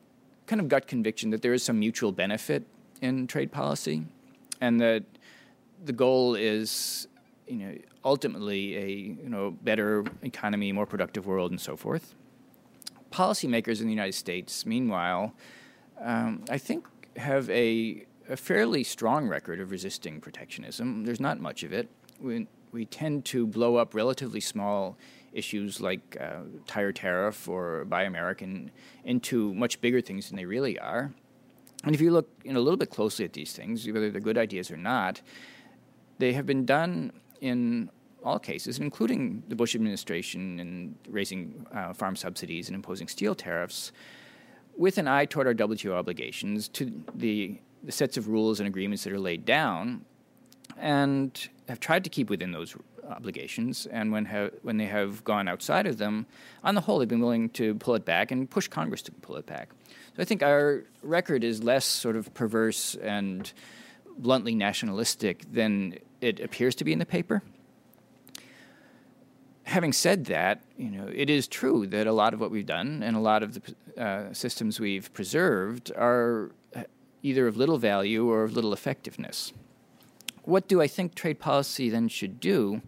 [0.46, 2.64] kind of gut conviction that there is some mutual benefit
[3.00, 4.04] in trade policy,
[4.60, 5.04] and that
[5.84, 7.06] the goal is,
[7.46, 7.74] you know,
[8.08, 8.88] ultimately a
[9.24, 12.14] you know better economy, more productive world, and so forth
[13.10, 15.34] policymakers in the United States, meanwhile,
[16.00, 16.86] um, I think
[17.16, 21.04] have a, a, fairly strong record of resisting protectionism.
[21.04, 21.88] There's not much of it.
[22.20, 24.96] We, we tend to blow up relatively small
[25.32, 28.70] issues like uh, tire tariff or Buy American
[29.04, 31.12] into much bigger things than they really are.
[31.84, 34.38] And if you look know, a little bit closely at these things, whether they're good
[34.38, 35.20] ideas or not,
[36.18, 37.90] They have been done in
[38.24, 43.92] all cases, including the Bush administration and raising uh, farm subsidies and imposing steel tariffs,
[44.76, 49.04] with an eye toward our WTO obligations to the, the sets of rules and agreements
[49.04, 50.04] that are laid down,
[50.76, 52.76] and have tried to keep within those
[53.08, 53.86] obligations.
[53.86, 56.26] And when ha- when they have gone outside of them,
[56.62, 59.36] on the whole, they've been willing to pull it back and push Congress to pull
[59.36, 59.70] it back.
[60.16, 63.50] So I think our record is less sort of perverse and
[64.18, 67.42] bluntly nationalistic than it appears to be in the paper
[69.68, 73.02] having said that, you know, it is true that a lot of what we've done
[73.02, 76.50] and a lot of the uh, systems we've preserved are
[77.22, 79.52] either of little value or of little effectiveness.
[80.44, 82.80] What do I think trade policy then should do?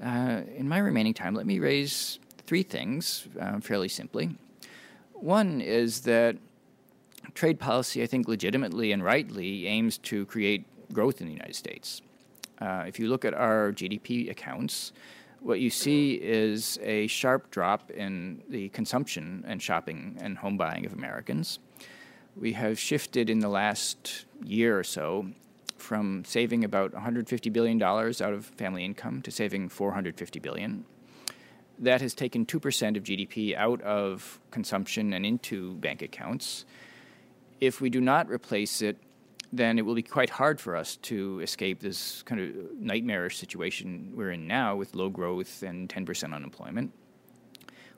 [0.00, 4.30] Uh, in my remaining time, let me raise three things uh, fairly simply.
[5.14, 6.36] One is that
[7.34, 12.02] trade policy, I think, legitimately and rightly aims to create growth in the United States.
[12.60, 14.92] Uh, if you look at our GDP accounts,
[15.40, 20.84] what you see is a sharp drop in the consumption and shopping and home buying
[20.84, 21.58] of Americans.
[22.36, 25.26] We have shifted in the last year or so
[25.76, 30.84] from saving about $150 billion out of family income to saving 450 billion.
[31.78, 36.64] That has taken 2% of GDP out of consumption and into bank accounts.
[37.60, 38.98] If we do not replace it
[39.52, 44.12] then it will be quite hard for us to escape this kind of nightmarish situation
[44.14, 46.92] we're in now with low growth and 10% unemployment.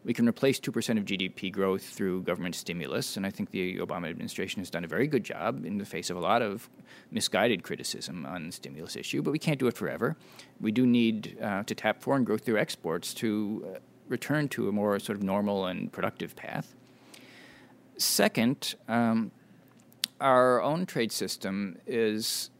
[0.02, 4.08] We can replace 2% of GDP growth through government stimulus, and I think the Obama
[4.08, 6.70] administration has done a very good job in the face of a lot of
[7.10, 10.16] misguided criticism on the stimulus issue, but we can't do it forever.
[10.58, 13.78] We do need uh, to tap foreign growth through exports to uh,
[14.08, 16.74] return to a more sort of normal and productive path.
[17.98, 19.32] Second, um,
[20.20, 22.50] our own trade system is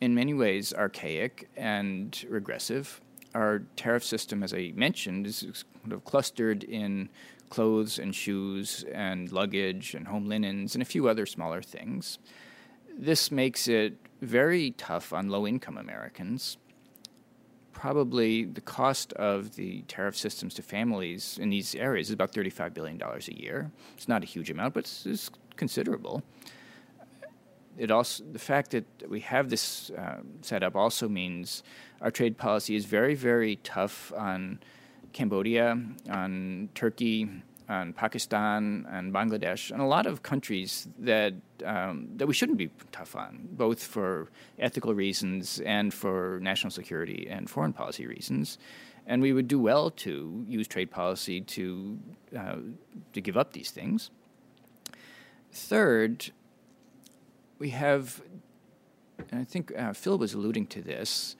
[0.00, 3.00] in many ways archaic and regressive.
[3.34, 7.10] Our tariff system, as I mentioned, is kind of clustered in
[7.48, 12.18] clothes and shoes and luggage and home linens and a few other smaller things.
[12.96, 16.56] This makes it very tough on low income Americans.
[17.72, 22.74] Probably the cost of the tariff systems to families in these areas is about $35
[22.74, 23.70] billion a year.
[23.94, 26.22] It's not a huge amount, but it's, it's considerable.
[27.78, 31.62] It also the fact that we have this uh, set up also means
[32.00, 34.60] our trade policy is very very tough on
[35.12, 37.28] Cambodia, on Turkey,
[37.70, 41.34] on Pakistan, and Bangladesh, and a lot of countries that
[41.64, 44.28] um, that we shouldn't be tough on, both for
[44.58, 48.58] ethical reasons and for national security and foreign policy reasons.
[49.06, 51.98] And we would do well to use trade policy to
[52.36, 52.56] uh,
[53.12, 54.10] to give up these things.
[55.52, 56.30] Third,
[57.58, 58.22] we have,
[59.30, 61.36] and I think uh, Phil was alluding to this,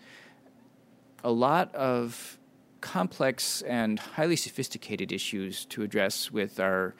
[1.22, 2.38] a lot of
[2.80, 6.94] complex and highly sophisticated issues to address with our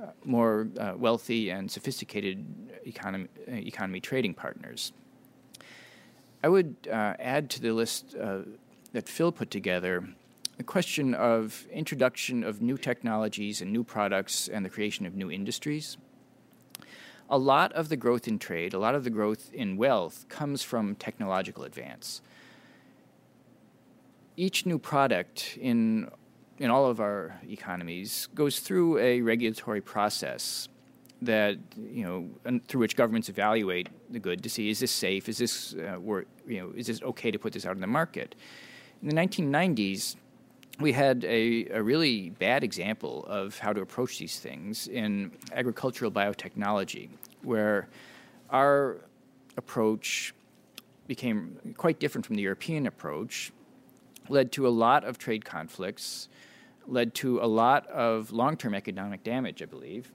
[0.00, 2.44] uh, more uh, wealthy and sophisticated
[2.84, 4.92] economy, uh, economy trading partners.
[6.42, 8.40] I would uh, add to the list uh,
[8.92, 10.06] that Phil put together
[10.56, 15.30] the question of introduction of new technologies and new products and the creation of new
[15.30, 15.98] industries.
[17.28, 20.62] A lot of the growth in trade, a lot of the growth in wealth comes
[20.62, 22.20] from technological advance.
[24.36, 26.10] Each new product in
[26.58, 30.68] in all of our economies goes through a regulatory process
[31.22, 35.38] that you know through which governments evaluate the good to see is this safe is
[35.38, 35.98] this uh,
[36.46, 38.34] you know is this okay to put this out in the market
[39.02, 40.16] in the 1990s
[40.78, 46.10] we had a, a, really bad example of how to approach these things in agricultural
[46.10, 47.08] biotechnology,
[47.42, 47.88] where
[48.50, 48.98] our
[49.56, 50.34] approach
[51.06, 53.52] became quite different from the European approach,
[54.28, 56.28] led to a lot of trade conflicts,
[56.86, 60.10] led to a lot of long term economic damage, I believe,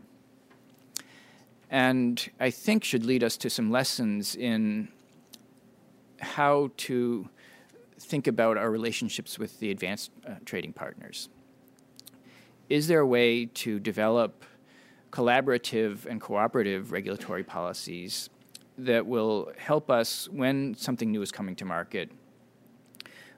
[1.72, 4.90] and I think should lead us to some lessons in
[6.20, 7.30] how to
[8.12, 11.30] think about our relationships with the advanced uh, trading partners.
[12.70, 14.44] Is there a way to develop
[15.12, 18.30] collaborative and cooperative regulatory policies
[18.78, 22.12] that will help us when something new is coming to market?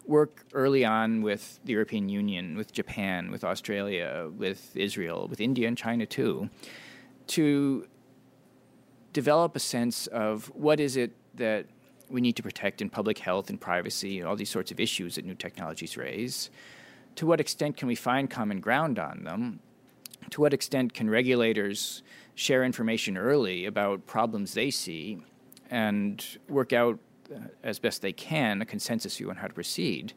[0.08, 5.68] Work early on with the European Union, with Japan, with Australia, with Israel, with India
[5.68, 6.50] and China too,
[7.28, 7.88] to
[9.14, 11.68] develop a sense of what is it that
[12.14, 15.16] we need to protect in public health and privacy and all these sorts of issues
[15.16, 16.52] that new technologies raise.
[17.16, 19.60] To what extent can we find common ground on them?
[20.30, 22.04] To what extent can regulators
[22.36, 25.20] share information early about problems they see
[25.70, 27.00] and work out
[27.34, 30.14] uh, as best they can, a consensus view on how to proceed.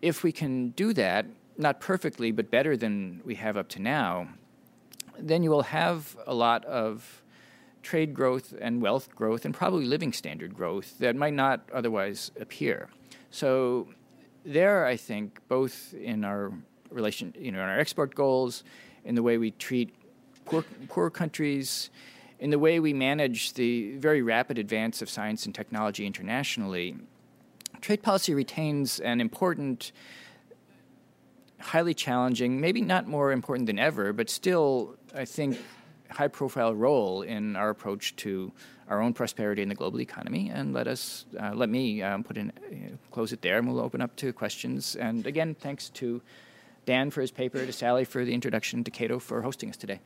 [0.00, 1.26] If we can do that,
[1.56, 4.28] not perfectly, but better than we have up to now,
[5.18, 7.22] then you will have a lot of
[7.82, 12.88] trade growth and wealth growth and probably living standard growth that might not otherwise appear.
[13.30, 13.88] So
[14.44, 16.52] there, I think, both in our
[16.90, 18.64] relation, you know, in our export goals,
[19.04, 19.94] in the way we treat
[20.44, 21.90] poor, poor countries,
[22.38, 26.96] in the way we manage the very rapid advance of science and technology internationally,
[27.80, 29.92] trade policy retains an important,
[31.60, 35.58] highly challenging, maybe not more important than ever, but still, I think,
[36.10, 38.52] high profile role in our approach to
[38.88, 40.50] our own prosperity in the global economy.
[40.52, 43.80] And let us, uh, let me um, put in, uh, close it there, and we'll
[43.80, 44.96] open up to questions.
[44.96, 46.22] And again, thanks to
[46.86, 50.00] Dan for his paper, to Sally for the introduction, to Cato for hosting us today.